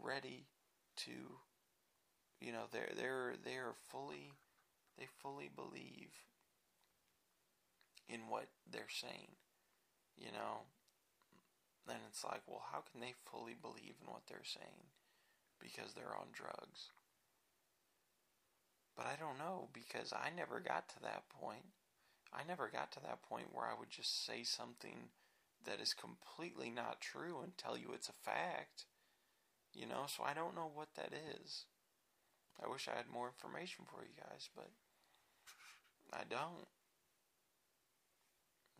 ready 0.00 0.46
to 0.96 1.10
you 2.40 2.52
know 2.52 2.64
they're 2.72 2.90
they're 2.96 3.34
they're 3.44 3.74
fully 3.88 4.32
they 4.98 5.06
fully 5.20 5.50
believe 5.54 6.10
in 8.08 8.20
what 8.28 8.46
they're 8.70 8.88
saying 8.88 9.28
you 10.16 10.30
know 10.32 10.60
then 11.86 12.02
it's 12.08 12.24
like, 12.24 12.42
well, 12.46 12.64
how 12.72 12.82
can 12.82 13.00
they 13.00 13.14
fully 13.30 13.54
believe 13.54 13.94
in 14.00 14.10
what 14.10 14.26
they're 14.28 14.44
saying? 14.44 14.90
Because 15.60 15.94
they're 15.94 16.16
on 16.16 16.34
drugs. 16.34 16.90
But 18.96 19.06
I 19.06 19.16
don't 19.18 19.38
know 19.38 19.68
because 19.72 20.12
I 20.12 20.30
never 20.34 20.60
got 20.60 20.88
to 20.90 21.00
that 21.02 21.28
point. 21.28 21.72
I 22.32 22.42
never 22.46 22.68
got 22.68 22.92
to 22.92 23.00
that 23.00 23.22
point 23.22 23.52
where 23.52 23.66
I 23.66 23.78
would 23.78 23.90
just 23.90 24.24
say 24.26 24.42
something 24.42 25.12
that 25.64 25.80
is 25.80 25.94
completely 25.94 26.70
not 26.70 27.00
true 27.00 27.40
and 27.42 27.56
tell 27.56 27.76
you 27.76 27.92
it's 27.92 28.08
a 28.08 28.12
fact. 28.12 28.86
You 29.74 29.86
know, 29.86 30.06
so 30.08 30.24
I 30.24 30.32
don't 30.32 30.54
know 30.56 30.70
what 30.72 30.94
that 30.96 31.12
is. 31.12 31.66
I 32.62 32.68
wish 32.68 32.88
I 32.88 32.96
had 32.96 33.12
more 33.12 33.28
information 33.28 33.84
for 33.84 34.02
you 34.02 34.16
guys, 34.16 34.48
but 34.56 34.70
I 36.12 36.22
don't. 36.28 36.64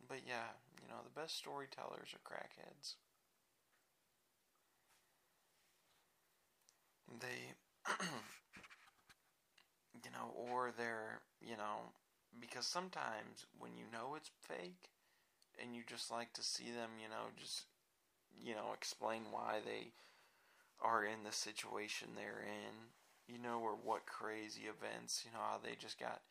But 0.09 0.21
yeah, 0.27 0.57
you 0.81 0.89
know, 0.89 1.03
the 1.05 1.21
best 1.21 1.37
storytellers 1.37 2.15
are 2.15 2.25
crackheads. 2.25 2.95
They, 7.21 7.55
you 10.05 10.11
know, 10.11 10.33
or 10.35 10.73
they're, 10.77 11.21
you 11.41 11.57
know, 11.57 11.93
because 12.41 12.67
sometimes 12.67 13.47
when 13.59 13.77
you 13.77 13.85
know 13.93 14.15
it's 14.17 14.31
fake 14.43 14.91
and 15.63 15.75
you 15.75 15.83
just 15.87 16.11
like 16.11 16.33
to 16.35 16.43
see 16.43 16.71
them, 16.71 16.91
you 17.03 17.09
know, 17.09 17.33
just, 17.37 17.65
you 18.39 18.55
know, 18.55 18.73
explain 18.75 19.23
why 19.31 19.61
they 19.65 19.93
are 20.83 21.05
in 21.05 21.25
the 21.25 21.33
situation 21.33 22.09
they're 22.17 22.45
in, 22.45 23.35
you 23.35 23.41
know, 23.43 23.61
or 23.61 23.77
what 23.77 24.07
crazy 24.07 24.63
events, 24.63 25.23
you 25.25 25.33
know, 25.33 25.41
how 25.41 25.59
they 25.63 25.75
just 25.79 25.99
got 26.01 26.23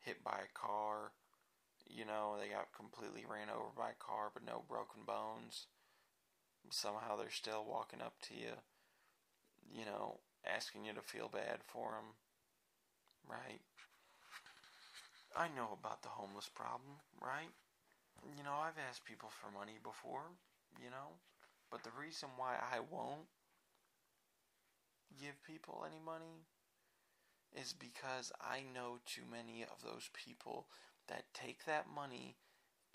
hit 0.00 0.24
by 0.24 0.38
a 0.44 0.58
car 0.58 1.12
you 1.92 2.04
know, 2.04 2.36
they 2.40 2.48
got 2.48 2.72
completely 2.72 3.24
ran 3.28 3.52
over 3.52 3.68
by 3.76 3.90
a 3.92 4.02
car 4.04 4.30
but 4.32 4.44
no 4.44 4.64
broken 4.68 5.04
bones. 5.06 5.66
Somehow 6.70 7.16
they're 7.16 7.30
still 7.30 7.64
walking 7.68 8.00
up 8.00 8.14
to 8.28 8.34
you, 8.34 8.56
you 9.68 9.84
know, 9.84 10.20
asking 10.46 10.84
you 10.84 10.94
to 10.94 11.02
feel 11.02 11.28
bad 11.28 11.60
for 11.66 11.92
them, 11.92 12.16
right? 13.28 13.60
I 15.36 15.48
know 15.54 15.76
about 15.78 16.02
the 16.02 16.08
homeless 16.08 16.48
problem, 16.48 17.00
right? 17.20 17.52
You 18.36 18.44
know, 18.44 18.56
I've 18.62 18.80
asked 18.88 19.04
people 19.04 19.28
for 19.28 19.50
money 19.52 19.76
before, 19.82 20.32
you 20.82 20.88
know, 20.88 21.20
but 21.70 21.82
the 21.82 21.92
reason 21.98 22.28
why 22.36 22.56
I 22.56 22.80
won't 22.80 23.28
give 25.20 25.42
people 25.44 25.84
any 25.86 26.00
money 26.04 26.46
is 27.54 27.72
because 27.72 28.32
I 28.40 28.64
know 28.74 28.98
too 29.04 29.22
many 29.30 29.62
of 29.62 29.82
those 29.84 30.08
people 30.14 30.66
that 31.08 31.24
take 31.34 31.64
that 31.64 31.86
money 31.94 32.36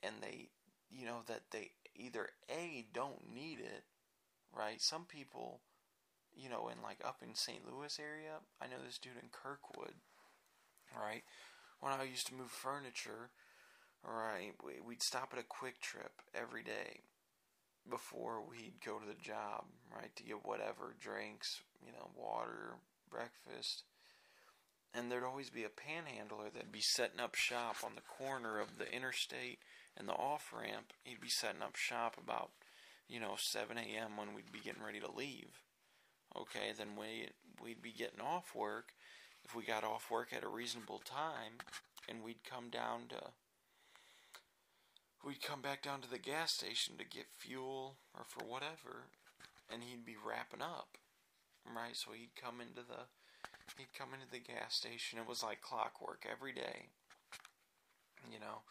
and 0.04 0.16
they, 0.22 0.50
you 0.90 1.06
know, 1.06 1.22
that 1.28 1.44
they 1.52 1.72
either 1.96 2.30
A, 2.50 2.86
don't 2.94 3.34
need 3.34 3.60
it, 3.60 3.84
right? 4.56 4.82
Some 4.82 5.06
people, 5.06 5.62
you 6.36 6.50
know, 6.50 6.70
in 6.70 6.82
like 6.84 7.02
up 7.04 7.22
in 7.22 7.36
St. 7.36 7.62
Louis 7.66 8.00
area, 8.00 8.38
I 8.62 8.68
know 8.68 8.78
this 8.86 9.00
dude 9.00 9.14
in 9.22 9.30
Kirkwood, 9.32 9.96
right? 10.96 11.24
When 11.80 11.92
I 11.92 12.04
used 12.04 12.28
to 12.28 12.36
move 12.36 12.52
furniture, 12.52 13.32
right, 14.04 14.54
we'd 14.86 15.04
stop 15.04 15.34
at 15.34 15.40
a 15.40 15.44
QuikTrip 15.44 16.24
every 16.34 16.64
day 16.64 17.02
before 17.90 18.42
we'd 18.42 18.84
go 18.86 19.00
to 19.00 19.06
the 19.06 19.22
job, 19.22 19.66
right, 19.96 20.16
to 20.16 20.24
get 20.24 20.46
whatever 20.46 20.96
drinks, 21.00 21.62
you 21.86 21.92
know, 21.92 22.10
water, 22.16 22.76
breakfast 23.10 23.84
and 24.94 25.12
there'd 25.12 25.24
always 25.24 25.50
be 25.50 25.64
a 25.64 25.70
panhandler 25.70 26.50
that'd 26.54 26.72
be 26.72 26.82
setting 26.82 27.20
up 27.20 27.36
shop 27.36 27.78
on 27.84 27.92
the 27.96 28.02
corner 28.02 28.60
of 28.60 28.78
the 28.78 28.92
interstate 28.92 29.60
and 29.96 30.08
the 30.08 30.14
off 30.14 30.54
ramp. 30.54 30.94
He'd 31.04 31.22
be 31.22 31.30
setting 31.30 31.62
up 31.62 31.76
shop 31.76 32.16
about, 32.18 32.52
you 33.08 33.20
know, 33.20 33.36
7 33.38 33.78
a.m. 33.78 34.18
when 34.18 34.34
we'd 34.34 34.52
be 34.52 34.60
getting 34.60 34.84
ready 34.84 35.00
to 35.00 35.12
leave. 35.12 35.62
Okay, 36.36 36.72
then 36.78 36.90
we 37.00 37.30
we'd 37.62 37.82
be 37.82 37.92
getting 37.92 38.22
off 38.22 38.54
work. 38.54 38.90
If 39.44 39.56
we 39.56 39.64
got 39.64 39.84
off 39.84 40.12
work 40.12 40.34
at 40.34 40.44
a 40.44 40.50
reasonable 40.50 41.02
time, 41.04 41.60
and 42.08 42.24
we'd 42.24 42.44
come 42.44 42.70
down 42.70 43.08
to 43.10 43.32
we'd 45.26 45.42
come 45.42 45.62
back 45.62 45.82
down 45.82 46.02
to 46.02 46.10
the 46.10 46.20
gas 46.20 46.52
station 46.52 46.98
to 46.98 47.06
get 47.06 47.28
fuel 47.32 47.98
or 48.14 48.24
for 48.28 48.46
whatever, 48.46 49.08
and 49.72 49.84
he'd 49.84 50.06
be 50.06 50.16
wrapping 50.16 50.62
up. 50.62 50.98
Right, 51.76 51.96
so 51.96 52.12
he'd 52.12 52.36
come 52.36 52.62
into 52.62 52.82
the 52.82 53.06
he'd 53.78 53.94
come 53.98 54.14
into 54.14 54.30
the 54.32 54.40
gas 54.40 54.76
station. 54.76 55.20
It 55.20 55.28
was 55.28 55.44
like 55.44 55.62
clockwork 55.62 56.26
every 56.30 56.54
day. 56.54 56.90
You 58.32 58.40
know. 58.40 58.64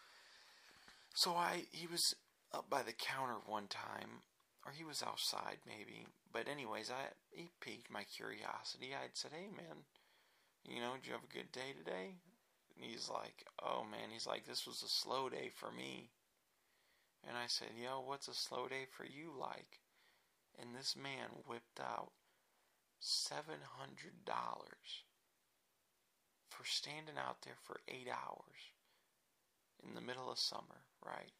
So 1.14 1.34
I 1.34 1.64
he 1.72 1.86
was 1.86 2.14
up 2.52 2.68
by 2.70 2.82
the 2.82 2.92
counter 2.92 3.36
one 3.46 3.68
time, 3.68 4.22
or 4.64 4.72
he 4.72 4.84
was 4.84 5.02
outside 5.02 5.58
maybe. 5.66 6.06
But 6.32 6.48
anyways, 6.48 6.90
I 6.90 7.12
he 7.30 7.50
piqued 7.60 7.90
my 7.90 8.04
curiosity. 8.04 8.94
I'd 8.94 9.16
said, 9.16 9.32
"Hey 9.32 9.48
man, 9.48 9.84
you 10.68 10.80
know, 10.80 10.94
did 10.96 11.06
you 11.06 11.12
have 11.12 11.24
a 11.24 11.34
good 11.34 11.52
day 11.52 11.72
today?" 11.76 12.16
And 12.74 12.84
he's 12.84 13.08
like, 13.08 13.46
"Oh 13.62 13.84
man," 13.84 14.10
he's 14.10 14.26
like, 14.26 14.46
"This 14.46 14.66
was 14.66 14.82
a 14.82 14.88
slow 14.88 15.28
day 15.28 15.50
for 15.54 15.70
me." 15.70 16.10
And 17.26 17.36
I 17.36 17.46
said, 17.46 17.76
"Yo, 17.76 18.00
what's 18.00 18.28
a 18.28 18.34
slow 18.34 18.68
day 18.68 18.86
for 18.90 19.04
you 19.04 19.32
like?" 19.38 19.80
And 20.58 20.74
this 20.74 20.96
man 20.96 21.44
whipped 21.46 21.80
out 21.80 22.12
$700 23.02 23.52
for 26.48 26.64
standing 26.64 27.16
out 27.18 27.42
there 27.42 27.56
for 27.62 27.80
eight 27.88 28.08
hours 28.08 28.72
in 29.86 29.94
the 29.94 30.00
middle 30.00 30.30
of 30.30 30.38
summer, 30.38 30.84
right? 31.04 31.32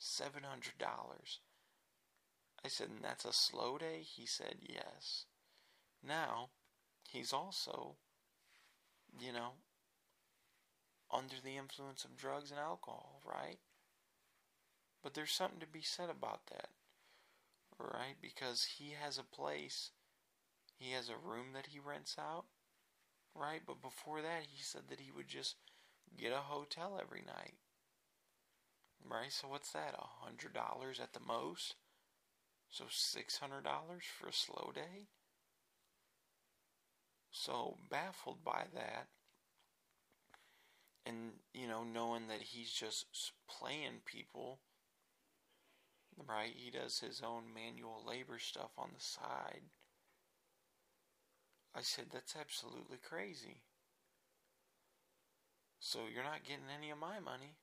$700. 0.00 0.42
I 2.64 2.68
said, 2.68 2.88
and 2.88 3.02
that's 3.02 3.24
a 3.24 3.32
slow 3.32 3.78
day? 3.78 4.00
He 4.02 4.26
said, 4.26 4.56
yes. 4.62 5.26
Now, 6.06 6.50
he's 7.08 7.32
also, 7.32 7.96
you 9.18 9.32
know, 9.32 9.52
under 11.12 11.36
the 11.42 11.56
influence 11.56 12.04
of 12.04 12.16
drugs 12.16 12.50
and 12.50 12.60
alcohol, 12.60 13.20
right? 13.24 13.58
But 15.02 15.14
there's 15.14 15.32
something 15.32 15.60
to 15.60 15.66
be 15.66 15.82
said 15.82 16.10
about 16.10 16.46
that, 16.46 16.68
right? 17.78 18.16
Because 18.20 18.64
he 18.78 18.94
has 19.00 19.18
a 19.18 19.22
place 19.22 19.90
he 20.84 20.92
has 20.92 21.08
a 21.08 21.16
room 21.16 21.46
that 21.54 21.68
he 21.70 21.78
rents 21.78 22.16
out, 22.18 22.44
right? 23.34 23.62
But 23.66 23.80
before 23.80 24.20
that, 24.20 24.42
he 24.52 24.62
said 24.62 24.82
that 24.90 25.00
he 25.00 25.10
would 25.10 25.28
just 25.28 25.56
get 26.16 26.32
a 26.32 26.36
hotel 26.36 27.00
every 27.00 27.22
night, 27.26 27.54
right? 29.02 29.32
So 29.32 29.48
what's 29.48 29.72
that? 29.72 29.94
A 29.98 30.24
hundred 30.24 30.52
dollars 30.52 31.00
at 31.00 31.14
the 31.14 31.20
most. 31.26 31.76
So 32.68 32.84
six 32.90 33.38
hundred 33.38 33.64
dollars 33.64 34.04
for 34.04 34.28
a 34.28 34.32
slow 34.32 34.72
day. 34.74 35.08
So 37.30 37.78
baffled 37.90 38.44
by 38.44 38.64
that, 38.74 39.06
and 41.06 41.32
you 41.54 41.66
know, 41.66 41.82
knowing 41.82 42.28
that 42.28 42.42
he's 42.42 42.70
just 42.70 43.06
playing 43.48 44.02
people, 44.04 44.60
right? 46.28 46.52
He 46.54 46.70
does 46.70 47.00
his 47.00 47.22
own 47.24 47.44
manual 47.54 48.04
labor 48.06 48.38
stuff 48.38 48.70
on 48.76 48.90
the 48.94 49.02
side 49.02 49.62
I 51.76 51.82
said, 51.82 52.06
That's 52.12 52.36
absolutely 52.38 52.98
crazy. 52.98 53.62
So 55.80 56.00
you're 56.12 56.24
not 56.24 56.44
getting 56.44 56.70
any 56.76 56.90
of 56.90 56.98
my 56.98 57.20
money. 57.20 57.56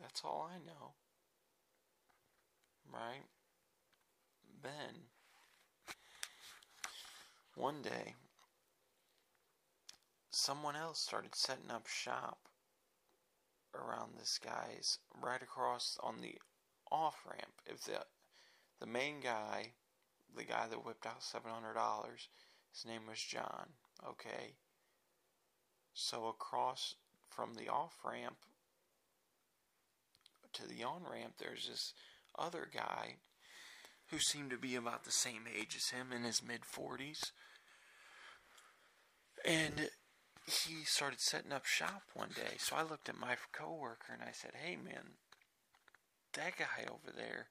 That's 0.00 0.22
all 0.24 0.50
I 0.52 0.58
know. 0.58 0.92
Right? 2.92 3.24
Then, 4.62 5.08
one 7.54 7.82
day, 7.82 8.14
someone 10.30 10.76
else 10.76 10.98
started 10.98 11.34
setting 11.34 11.70
up 11.70 11.86
shop 11.86 12.38
around 13.74 14.12
this 14.18 14.38
guy's 14.38 14.98
right 15.22 15.42
across 15.42 15.98
on 16.02 16.20
the 16.20 16.34
off 16.90 17.24
ramp. 17.26 17.60
If 17.66 17.84
the 17.84 18.04
the 18.80 18.86
main 18.86 19.20
guy, 19.20 19.72
the 20.36 20.44
guy 20.44 20.66
that 20.68 20.84
whipped 20.84 21.06
out 21.06 21.22
seven 21.22 21.50
hundred 21.50 21.74
dollars, 21.74 22.28
his 22.74 22.84
name 22.84 23.02
was 23.08 23.20
John. 23.20 23.68
Okay. 24.04 24.56
So 25.92 26.26
across 26.26 26.96
from 27.30 27.54
the 27.54 27.68
off 27.68 27.94
ramp 28.04 28.36
to 30.52 30.66
the 30.66 30.82
on 30.82 31.02
ramp, 31.10 31.34
there's 31.38 31.68
this 31.68 31.94
other 32.36 32.68
guy 32.72 33.16
who 34.10 34.18
seemed 34.18 34.50
to 34.50 34.58
be 34.58 34.74
about 34.74 35.04
the 35.04 35.12
same 35.12 35.42
age 35.52 35.76
as 35.76 35.96
him 35.96 36.12
in 36.12 36.24
his 36.24 36.42
mid 36.42 36.62
40s. 36.62 37.30
And 39.44 39.90
he 40.46 40.84
started 40.84 41.20
setting 41.20 41.52
up 41.52 41.64
shop 41.64 42.02
one 42.12 42.30
day. 42.34 42.56
So 42.58 42.76
I 42.76 42.82
looked 42.82 43.08
at 43.08 43.18
my 43.18 43.36
coworker 43.52 44.12
and 44.12 44.22
I 44.22 44.32
said, 44.32 44.52
"Hey 44.62 44.76
man, 44.76 45.18
that 46.32 46.56
guy 46.56 46.86
over 46.88 47.12
there, 47.14 47.50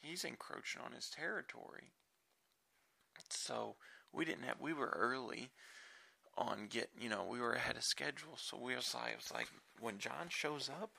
he's 0.00 0.24
encroaching 0.24 0.80
on 0.80 0.92
his 0.92 1.10
territory." 1.10 1.92
So 3.30 3.76
we 4.12 4.24
didn't 4.24 4.44
have 4.44 4.56
we 4.60 4.72
were 4.72 4.92
early 4.96 5.50
on 6.36 6.68
get 6.70 6.88
you 6.98 7.08
know 7.08 7.26
we 7.28 7.40
were 7.40 7.52
ahead 7.52 7.76
of 7.76 7.82
schedule. 7.82 8.36
So 8.36 8.56
we 8.56 8.74
was 8.74 8.94
like 8.94 9.12
it 9.12 9.16
was 9.16 9.32
like 9.32 9.48
when 9.80 9.98
John 9.98 10.28
shows 10.28 10.68
up 10.68 10.90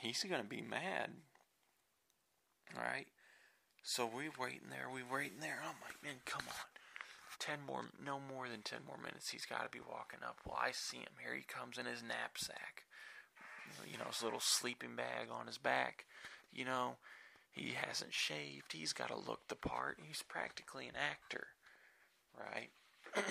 he's 0.00 0.24
gonna 0.28 0.44
be 0.44 0.60
mad. 0.60 1.10
All 2.76 2.82
right? 2.82 3.06
So 3.82 4.06
we 4.06 4.28
waiting 4.38 4.68
there 4.70 4.88
we 4.92 5.02
waiting 5.02 5.40
there. 5.40 5.60
I'm 5.62 5.76
like 5.82 6.02
man 6.02 6.20
come 6.24 6.44
on. 6.48 6.66
Ten 7.38 7.58
more 7.66 7.84
no 8.04 8.18
more 8.18 8.48
than 8.48 8.62
ten 8.62 8.80
more 8.86 8.98
minutes 8.98 9.30
he's 9.30 9.46
got 9.46 9.62
to 9.62 9.70
be 9.70 9.84
walking 9.84 10.20
up. 10.26 10.38
Well 10.44 10.58
I 10.60 10.72
see 10.72 10.98
him. 10.98 11.14
Here 11.22 11.34
he 11.34 11.42
comes 11.42 11.78
in 11.78 11.86
his 11.86 12.02
knapsack. 12.02 12.84
You 13.90 13.98
know 13.98 14.06
his 14.10 14.22
little 14.22 14.40
sleeping 14.40 14.96
bag 14.96 15.28
on 15.30 15.46
his 15.46 15.58
back. 15.58 16.06
You 16.52 16.64
know 16.64 16.96
he 17.52 17.72
hasn't 17.74 18.12
shaved. 18.12 18.72
He's 18.72 18.92
got 18.92 19.08
to 19.08 19.16
look 19.16 19.48
the 19.48 19.54
part. 19.54 19.98
He's 20.02 20.22
practically 20.22 20.86
an 20.86 20.94
actor 20.96 21.48
right 22.38 22.70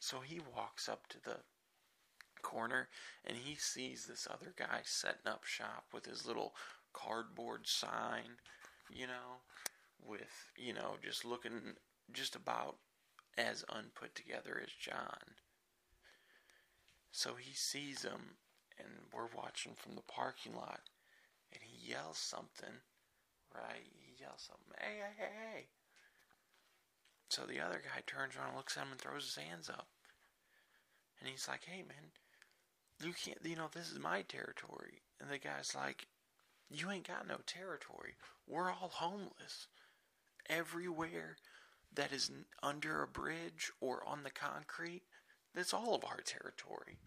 So 0.00 0.20
he 0.20 0.40
walks 0.54 0.88
up 0.88 1.06
to 1.08 1.20
the 1.22 1.36
corner 2.42 2.88
and 3.24 3.36
he 3.36 3.56
sees 3.56 4.06
this 4.06 4.28
other 4.30 4.54
guy 4.56 4.80
setting 4.84 5.26
up 5.26 5.44
shop 5.44 5.86
with 5.92 6.06
his 6.06 6.24
little 6.24 6.54
cardboard 6.92 7.66
sign, 7.66 8.38
you 8.90 9.06
know, 9.06 9.42
with, 10.02 10.52
you 10.56 10.72
know, 10.72 10.96
just 11.02 11.24
looking 11.24 11.74
just 12.12 12.36
about 12.36 12.76
as 13.36 13.64
unput 13.68 14.14
together 14.14 14.60
as 14.62 14.72
John. 14.72 15.34
So 17.10 17.34
he 17.34 17.54
sees 17.54 18.02
him 18.02 18.36
and 18.78 18.88
we're 19.12 19.28
watching 19.36 19.72
from 19.74 19.96
the 19.96 20.02
parking 20.02 20.54
lot 20.54 20.80
and 21.52 21.60
he 21.62 21.90
yells 21.90 22.18
something, 22.18 22.82
right? 23.52 23.92
He 23.98 24.22
yells 24.22 24.48
something, 24.48 24.74
hey, 24.78 25.00
hey, 25.00 25.14
hey, 25.18 25.52
hey. 25.54 25.77
So 27.28 27.42
the 27.42 27.60
other 27.60 27.82
guy 27.84 28.02
turns 28.06 28.36
around, 28.36 28.48
and 28.48 28.56
looks 28.56 28.76
at 28.76 28.84
him, 28.84 28.92
and 28.92 29.00
throws 29.00 29.24
his 29.24 29.44
hands 29.44 29.68
up. 29.68 29.88
And 31.20 31.28
he's 31.28 31.48
like, 31.48 31.64
hey, 31.64 31.82
man, 31.82 32.12
you 33.04 33.12
can't, 33.12 33.38
you 33.44 33.56
know, 33.56 33.68
this 33.72 33.90
is 33.90 33.98
my 33.98 34.22
territory. 34.22 35.02
And 35.20 35.30
the 35.30 35.38
guy's 35.38 35.74
like, 35.74 36.06
you 36.70 36.90
ain't 36.90 37.08
got 37.08 37.28
no 37.28 37.38
territory. 37.46 38.14
We're 38.46 38.70
all 38.70 38.90
homeless. 38.92 39.68
Everywhere 40.48 41.36
that 41.94 42.12
is 42.12 42.30
under 42.62 43.02
a 43.02 43.08
bridge 43.08 43.72
or 43.80 44.02
on 44.06 44.22
the 44.22 44.30
concrete, 44.30 45.02
that's 45.54 45.74
all 45.74 45.94
of 45.94 46.04
our 46.04 46.20
territory. 46.24 46.98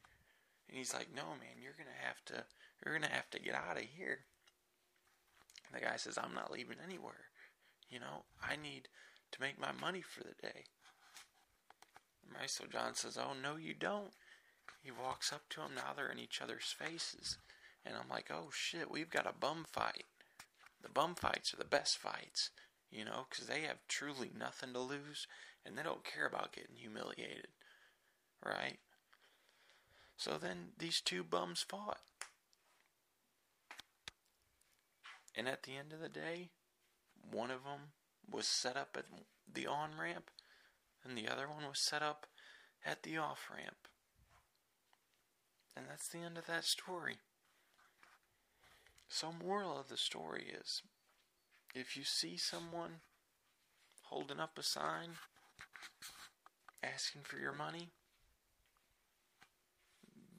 And 0.67 0.77
he's 0.77 0.93
like, 0.93 1.07
no, 1.15 1.23
man, 1.23 1.61
you're 1.61 1.73
going 1.73 1.89
to 1.89 2.07
have 2.07 2.23
to, 2.25 2.45
you're 2.83 2.97
going 2.97 3.07
to 3.07 3.15
have 3.15 3.29
to 3.31 3.39
get 3.39 3.55
out 3.55 3.77
of 3.77 3.83
here. 3.83 4.19
And 5.67 5.81
the 5.81 5.85
guy 5.85 5.95
says, 5.97 6.17
I'm 6.17 6.33
not 6.33 6.51
leaving 6.51 6.77
anywhere. 6.83 7.25
You 7.89 7.99
know, 7.99 8.23
I 8.41 8.55
need 8.55 8.87
to 9.31 9.41
make 9.41 9.59
my 9.59 9.71
money 9.71 10.01
for 10.01 10.23
the 10.23 10.35
day. 10.41 10.65
So 12.47 12.65
John 12.65 12.95
says, 12.95 13.17
Oh, 13.17 13.33
no, 13.41 13.55
you 13.55 13.73
don't. 13.73 14.11
He 14.83 14.91
walks 14.91 15.31
up 15.31 15.47
to 15.49 15.61
him. 15.61 15.71
Now 15.75 15.93
they're 15.95 16.11
in 16.11 16.19
each 16.19 16.41
other's 16.41 16.75
faces. 16.77 17.37
And 17.85 17.95
I'm 17.95 18.09
like, 18.09 18.29
Oh, 18.31 18.49
shit, 18.51 18.91
we've 18.91 19.09
got 19.09 19.27
a 19.27 19.39
bum 19.39 19.65
fight. 19.71 20.05
The 20.81 20.89
bum 20.89 21.15
fights 21.15 21.53
are 21.53 21.57
the 21.57 21.65
best 21.65 21.97
fights, 21.97 22.49
you 22.89 23.05
know, 23.05 23.25
because 23.29 23.45
they 23.45 23.61
have 23.61 23.77
truly 23.87 24.31
nothing 24.37 24.73
to 24.73 24.79
lose 24.79 25.27
and 25.65 25.77
they 25.77 25.83
don't 25.83 26.03
care 26.03 26.25
about 26.25 26.53
getting 26.53 26.75
humiliated. 26.75 27.49
Right? 28.43 28.79
So 30.17 30.37
then 30.41 30.69
these 30.77 31.01
two 31.01 31.23
bums 31.23 31.63
fought. 31.67 32.01
And 35.35 35.47
at 35.47 35.63
the 35.63 35.77
end 35.77 35.93
of 35.93 35.99
the 35.99 36.09
day, 36.09 36.49
one 37.31 37.51
of 37.51 37.63
them 37.63 37.91
was 38.31 38.47
set 38.47 38.77
up 38.77 38.95
at 38.97 39.05
the 39.51 39.67
on 39.67 39.91
ramp, 39.99 40.31
and 41.03 41.17
the 41.17 41.27
other 41.27 41.47
one 41.47 41.67
was 41.67 41.79
set 41.79 42.01
up 42.01 42.27
at 42.85 43.03
the 43.03 43.17
off 43.17 43.49
ramp. 43.53 43.87
And 45.75 45.85
that's 45.89 46.07
the 46.07 46.19
end 46.19 46.37
of 46.37 46.47
that 46.47 46.65
story. 46.65 47.17
So, 49.07 49.31
moral 49.31 49.77
of 49.77 49.89
the 49.89 49.97
story 49.97 50.45
is 50.61 50.81
if 51.75 51.97
you 51.97 52.03
see 52.03 52.37
someone 52.37 53.01
holding 54.03 54.39
up 54.39 54.57
a 54.57 54.63
sign 54.63 55.11
asking 56.83 57.21
for 57.23 57.37
your 57.37 57.53
money, 57.53 57.89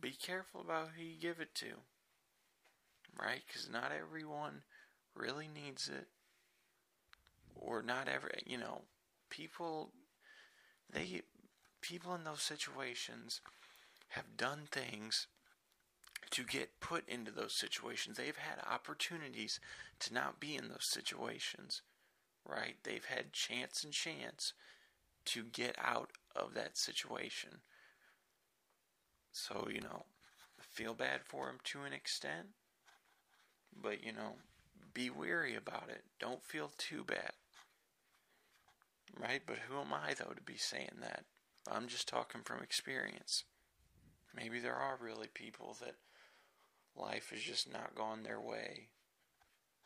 be 0.01 0.13
careful 0.13 0.61
about 0.61 0.91
who 0.97 1.03
you 1.03 1.21
give 1.21 1.41
it 1.41 1.55
to. 1.57 1.75
Right? 3.19 3.43
Because 3.47 3.69
not 3.71 3.93
everyone 3.93 4.63
really 5.15 5.49
needs 5.49 5.89
it 5.89 6.09
or 7.55 7.83
not 7.83 8.09
ever 8.09 8.31
you 8.47 8.59
know 8.59 8.83
people 9.31 9.91
they 10.93 11.23
people 11.81 12.15
in 12.15 12.25
those 12.25 12.43
situations 12.43 13.41
have 14.11 14.37
done 14.37 14.63
things 14.71 15.27
to 16.31 16.45
get 16.45 16.81
put 16.81 17.07
into 17.09 17.31
those 17.31 17.53
situations. 17.53 18.17
They've 18.17 18.37
had 18.37 18.65
opportunities 18.71 19.61
to 20.01 20.15
not 20.15 20.41
be 20.41 20.55
in 20.57 20.69
those 20.69 20.87
situations 20.87 21.83
right? 22.47 22.77
They've 22.83 23.05
had 23.05 23.33
chance 23.33 23.85
and 23.85 23.93
chance 23.93 24.53
to 25.27 25.45
get 25.45 25.77
out 25.79 26.11
of 26.35 26.55
that 26.55 26.77
situation. 26.77 27.61
So 29.33 29.69
you 29.73 29.81
know 29.81 30.05
feel 30.61 30.95
bad 30.95 31.21
for 31.25 31.47
them 31.47 31.59
to 31.65 31.83
an 31.83 31.93
extent 31.93 32.49
but 33.83 34.05
you 34.05 34.13
know 34.13 34.37
be 34.95 35.11
weary 35.11 35.55
about 35.57 35.89
it. 35.89 36.03
Don't 36.21 36.43
feel 36.43 36.71
too 36.79 37.05
bad 37.05 37.33
Right? 39.19 39.43
But 39.47 39.59
who 39.69 39.81
am 39.81 39.93
I, 39.93 40.15
though, 40.15 40.33
to 40.35 40.43
be 40.43 40.57
saying 40.57 40.99
that? 41.01 41.25
I'm 41.71 41.87
just 41.87 42.09
talking 42.09 42.43
from 42.45 42.63
experience. 42.63 43.45
Maybe 44.35 44.59
there 44.59 44.75
are 44.75 44.99
really 45.01 45.29
people 45.33 45.77
that 45.81 45.97
life 46.97 47.31
has 47.31 47.41
just 47.41 47.71
not 47.73 47.95
gone 47.95 48.23
their 48.23 48.41
way. 48.41 48.89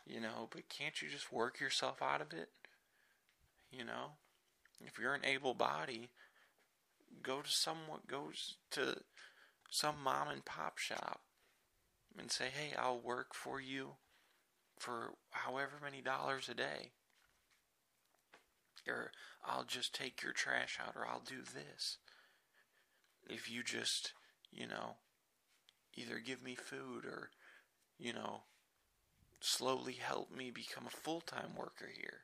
You 0.07 0.21
know, 0.21 0.49
but 0.51 0.69
can't 0.69 1.03
you 1.03 1.09
just 1.09 1.33
work 1.33 1.61
yourself 1.61 2.01
out 2.01 2.21
of 2.21 2.33
it? 2.33 2.51
You 3.71 3.85
know? 3.85 4.13
If 4.81 4.99
you're 4.99 5.15
an 5.15 5.25
able 5.25 5.55
body, 5.55 6.11
go 7.23 7.43
to 7.43 7.51
someone 7.51 8.01
goes 8.07 8.57
to 8.73 9.03
some 9.71 10.03
mom 10.03 10.29
and 10.29 10.45
pop 10.45 10.79
shop 10.79 11.23
and 12.17 12.31
say, 12.31 12.51
"Hey, 12.51 12.75
I'll 12.75 13.01
work 13.01 13.35
for 13.35 13.61
you 13.61 13.97
for 14.79 15.15
however 15.31 15.79
many 15.81 16.03
dollars 16.03 16.49
a 16.49 16.55
day." 16.55 16.93
Or 18.89 19.13
I'll 19.45 19.65
just 19.65 19.95
take 19.95 20.23
your 20.23 20.33
trash 20.33 20.79
out, 20.85 20.95
or 20.97 21.07
I'll 21.07 21.21
do 21.21 21.43
this. 21.43 21.99
If 23.29 23.51
you 23.51 23.63
just, 23.63 24.13
you 24.53 24.67
know, 24.67 24.97
either 25.95 26.19
give 26.19 26.43
me 26.43 26.55
food 26.55 27.05
or, 27.05 27.31
you 27.99 28.13
know, 28.13 28.43
slowly 29.41 29.95
help 29.95 30.31
me 30.31 30.51
become 30.51 30.87
a 30.87 30.91
full 30.91 31.21
time 31.21 31.55
worker 31.57 31.89
here. 31.95 32.23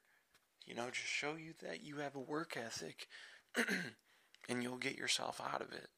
You 0.66 0.74
know, 0.74 0.86
just 0.86 1.08
show 1.08 1.34
you 1.36 1.54
that 1.62 1.82
you 1.82 1.98
have 1.98 2.14
a 2.14 2.20
work 2.20 2.56
ethic 2.56 3.08
and 4.48 4.62
you'll 4.62 4.76
get 4.76 4.96
yourself 4.96 5.40
out 5.40 5.60
of 5.60 5.72
it. 5.72 5.88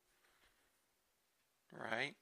Right? 1.73 2.15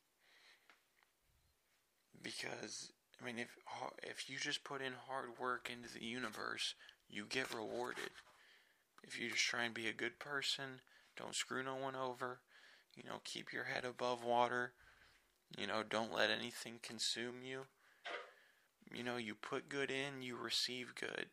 Because 2.23 2.93
I 3.21 3.25
mean 3.27 3.39
if 3.39 3.57
if 4.03 4.31
you 4.31 4.39
just 4.39 4.65
put 4.65 4.81
in 4.81 4.93
hard 5.09 5.39
work 5.39 5.71
into 5.73 5.93
the 5.93 6.05
universe, 6.05 6.75
you 7.09 7.27
get 7.29 7.55
rewarded. 7.55 8.11
If 9.03 9.19
you 9.21 9.31
just 9.31 9.43
try 9.45 9.65
and 9.65 9.75
be 9.75 9.89
a 9.89 9.93
good 9.93 10.19
person, 10.19 10.81
don't 11.17 11.35
screw 11.35 11.63
no 11.63 11.77
one 11.77 11.95
over, 11.97 12.41
you 12.97 13.05
know, 13.05 13.21
keep 13.25 13.53
your 13.53 13.65
head 13.65 13.85
above 13.85 14.25
water, 14.25 14.73
you 15.59 15.67
know, 15.67 15.83
don't 15.83 16.13
let 16.15 16.31
anything 16.31 16.81
consume 16.83 17.43
you. 17.45 17.67
You 18.95 19.03
know, 19.03 19.17
you 19.17 19.35
put 19.35 19.69
good 19.69 19.91
in, 19.91 20.23
you 20.23 20.37
receive 20.37 20.95
good. 20.95 21.31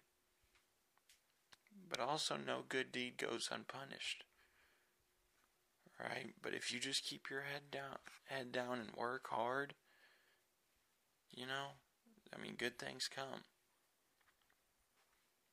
But 1.90 2.00
also, 2.00 2.38
no 2.38 2.64
good 2.70 2.92
deed 2.92 3.18
goes 3.18 3.50
unpunished. 3.52 4.24
right? 6.00 6.34
But 6.42 6.54
if 6.54 6.72
you 6.72 6.80
just 6.80 7.04
keep 7.06 7.30
your 7.30 7.42
head 7.42 7.70
down, 7.72 7.98
head 8.26 8.52
down 8.52 8.80
and 8.80 8.96
work 8.96 9.28
hard, 9.30 9.76
you 11.32 11.46
know, 11.46 11.78
I 12.34 12.42
mean, 12.42 12.56
good 12.58 12.78
things 12.78 13.10
come. 13.14 13.44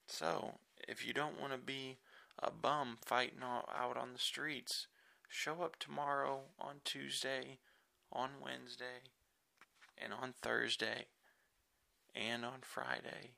So, 0.08 0.58
if 0.88 1.06
you 1.06 1.12
don't 1.12 1.40
want 1.40 1.52
to 1.52 1.58
be 1.58 1.98
a 2.38 2.50
bum 2.50 2.98
fighting 3.04 3.40
out 3.42 3.96
on 3.96 4.12
the 4.12 4.18
streets, 4.18 4.86
show 5.28 5.62
up 5.62 5.78
tomorrow 5.78 6.42
on 6.58 6.76
Tuesday, 6.84 7.58
on 8.12 8.30
Wednesday, 8.42 9.10
and 9.98 10.12
on 10.12 10.34
Thursday, 10.40 11.06
and 12.14 12.44
on 12.44 12.60
Friday, 12.62 13.32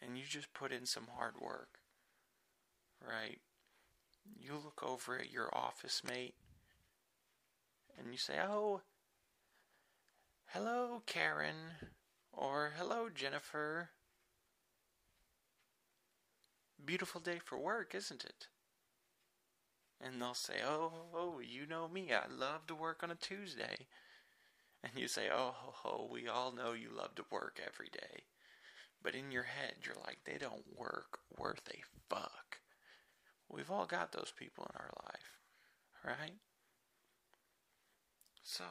and 0.00 0.16
you 0.16 0.24
just 0.28 0.52
put 0.54 0.72
in 0.72 0.86
some 0.86 1.08
hard 1.16 1.34
work, 1.40 1.78
right? 3.06 3.40
You 4.38 4.54
look 4.54 4.82
over 4.86 5.18
at 5.18 5.32
your 5.32 5.48
office 5.54 6.02
mate 6.06 6.34
and 7.98 8.12
you 8.12 8.18
say, 8.18 8.34
Oh, 8.40 8.82
hello, 10.46 11.02
Karen, 11.06 11.90
or 12.32 12.72
hello, 12.76 13.08
Jennifer. 13.12 13.90
Beautiful 16.84 17.20
day 17.20 17.38
for 17.38 17.58
work, 17.58 17.94
isn't 17.94 18.24
it? 18.24 18.48
And 20.00 20.20
they'll 20.20 20.34
say, 20.34 20.60
Oh, 20.64 20.92
oh, 21.14 21.40
you 21.40 21.66
know 21.66 21.88
me. 21.88 22.12
I 22.12 22.26
love 22.28 22.66
to 22.68 22.74
work 22.74 23.02
on 23.02 23.10
a 23.10 23.14
Tuesday. 23.14 23.86
And 24.82 24.92
you 24.96 25.08
say, 25.08 25.28
Oh, 25.32 25.54
ho, 25.54 25.72
ho, 25.74 26.08
we 26.10 26.28
all 26.28 26.52
know 26.52 26.72
you 26.72 26.90
love 26.90 27.14
to 27.16 27.24
work 27.30 27.60
every 27.64 27.88
day. 27.90 28.24
But 29.02 29.14
in 29.14 29.30
your 29.30 29.44
head, 29.44 29.74
you're 29.84 29.96
like, 30.06 30.18
they 30.24 30.38
don't 30.38 30.64
work 30.76 31.20
worth 31.36 31.62
a 31.70 31.82
fuck. 32.08 32.58
We've 33.48 33.70
all 33.70 33.86
got 33.86 34.12
those 34.12 34.32
people 34.36 34.68
in 34.70 34.80
our 34.80 34.90
life, 35.04 35.38
right? 36.04 36.36
So, 38.42 38.64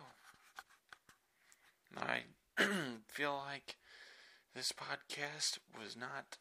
I 1.95 2.23
feel 3.07 3.35
like 3.35 3.77
this 4.53 4.71
podcast 4.71 5.59
was 5.79 5.95
not 5.95 6.37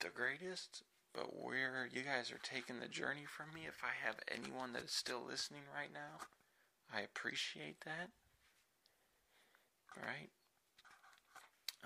the 0.00 0.08
greatest, 0.08 0.82
but 1.14 1.42
where 1.42 1.88
you 1.92 2.02
guys 2.02 2.30
are 2.30 2.40
taking 2.42 2.80
the 2.80 2.88
journey 2.88 3.24
from 3.26 3.54
me, 3.54 3.62
if 3.66 3.82
I 3.82 4.06
have 4.06 4.16
anyone 4.32 4.72
that 4.72 4.84
is 4.84 4.92
still 4.92 5.22
listening 5.26 5.62
right 5.74 5.92
now, 5.92 6.26
I 6.92 7.00
appreciate 7.00 7.80
that. 7.84 8.10
All 9.96 10.04
right. 10.04 10.30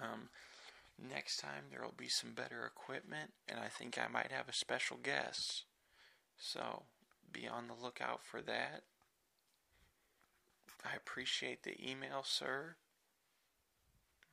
Um, 0.03 0.29
next 0.99 1.39
time 1.39 1.65
there 1.71 1.83
will 1.83 1.95
be 1.97 2.09
some 2.09 2.33
better 2.33 2.65
equipment, 2.65 3.33
and 3.49 3.59
I 3.59 3.69
think 3.69 3.99
I 3.99 4.11
might 4.13 4.33
have 4.33 4.49
a 4.49 4.55
special 4.55 4.99
guest. 5.03 5.65
So 6.39 6.83
be 7.33 7.47
on 7.49 7.69
the 7.69 7.83
lookout 7.83 8.23
for 8.25 8.43
that. 8.43 8.83
I 10.85 10.97
appreciate 10.97 11.63
the 11.63 11.77
email, 11.79 12.23
sir. 12.25 12.77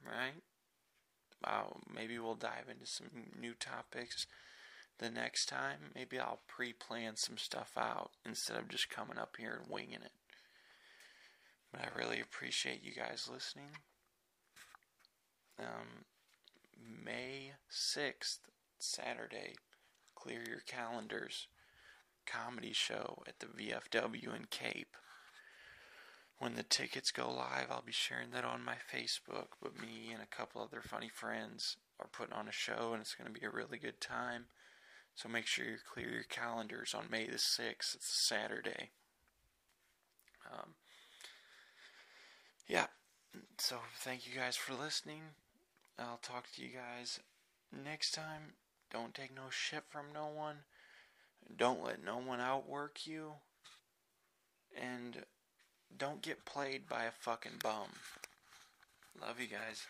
Right? 0.05 0.41
Maybe 1.93 2.19
we'll 2.19 2.35
dive 2.35 2.65
into 2.69 2.85
some 2.85 3.07
new 3.39 3.53
topics 3.53 4.27
the 4.99 5.09
next 5.09 5.47
time. 5.47 5.91
Maybe 5.95 6.19
I'll 6.19 6.41
pre 6.47 6.73
plan 6.73 7.15
some 7.15 7.37
stuff 7.37 7.73
out 7.77 8.11
instead 8.25 8.57
of 8.57 8.69
just 8.69 8.89
coming 8.89 9.17
up 9.17 9.35
here 9.37 9.59
and 9.61 9.71
winging 9.71 10.01
it. 10.03 10.11
But 11.71 11.81
I 11.81 11.97
really 11.97 12.19
appreciate 12.19 12.83
you 12.83 12.93
guys 12.93 13.29
listening. 13.31 13.71
Um, 15.59 16.05
May 17.05 17.53
6th, 17.71 18.39
Saturday, 18.79 19.55
clear 20.15 20.43
your 20.47 20.61
calendars. 20.65 21.47
Comedy 22.25 22.73
show 22.73 23.23
at 23.27 23.39
the 23.39 23.47
VFW 23.47 24.35
in 24.35 24.45
Cape. 24.49 24.95
When 26.39 26.55
the 26.55 26.63
tickets 26.63 27.11
go 27.11 27.29
live, 27.29 27.67
I'll 27.69 27.83
be 27.85 27.91
sharing 27.91 28.31
that 28.31 28.45
on 28.45 28.63
my 28.63 28.75
Facebook. 28.93 29.47
But 29.61 29.79
me 29.79 30.11
and 30.13 30.23
a 30.23 30.35
couple 30.35 30.61
other 30.61 30.81
funny 30.81 31.09
friends 31.13 31.75
are 31.99 32.07
putting 32.07 32.33
on 32.33 32.47
a 32.47 32.51
show, 32.53 32.91
and 32.93 33.01
it's 33.01 33.13
going 33.13 33.31
to 33.31 33.37
be 33.37 33.45
a 33.45 33.51
really 33.51 33.77
good 33.77 33.99
time. 33.99 34.45
So 35.15 35.27
make 35.27 35.47
sure 35.47 35.65
you 35.65 35.75
clear 35.93 36.09
your 36.09 36.23
calendars 36.23 36.93
on 36.93 37.11
May 37.11 37.27
the 37.27 37.33
6th. 37.33 37.95
It's 37.95 37.95
a 37.95 37.99
Saturday. 37.99 38.91
Um, 40.51 40.75
yeah. 42.67 42.87
So 43.57 43.79
thank 43.97 44.25
you 44.25 44.33
guys 44.33 44.55
for 44.55 44.73
listening. 44.73 45.21
I'll 45.99 46.21
talk 46.21 46.45
to 46.53 46.61
you 46.61 46.69
guys 46.69 47.19
next 47.71 48.11
time. 48.13 48.53
Don't 48.89 49.13
take 49.13 49.35
no 49.35 49.49
shit 49.49 49.83
from 49.89 50.05
no 50.13 50.27
one. 50.27 50.59
Don't 51.53 51.83
let 51.83 52.03
no 52.03 52.17
one 52.17 52.39
outwork 52.39 53.05
you. 53.05 53.33
And 54.79 55.25
don't 55.97 56.21
get 56.21 56.45
played 56.45 56.87
by 56.87 57.05
a 57.05 57.11
fucking 57.11 57.59
bum. 57.63 57.87
Love 59.21 59.39
you 59.39 59.47
guys. 59.47 59.87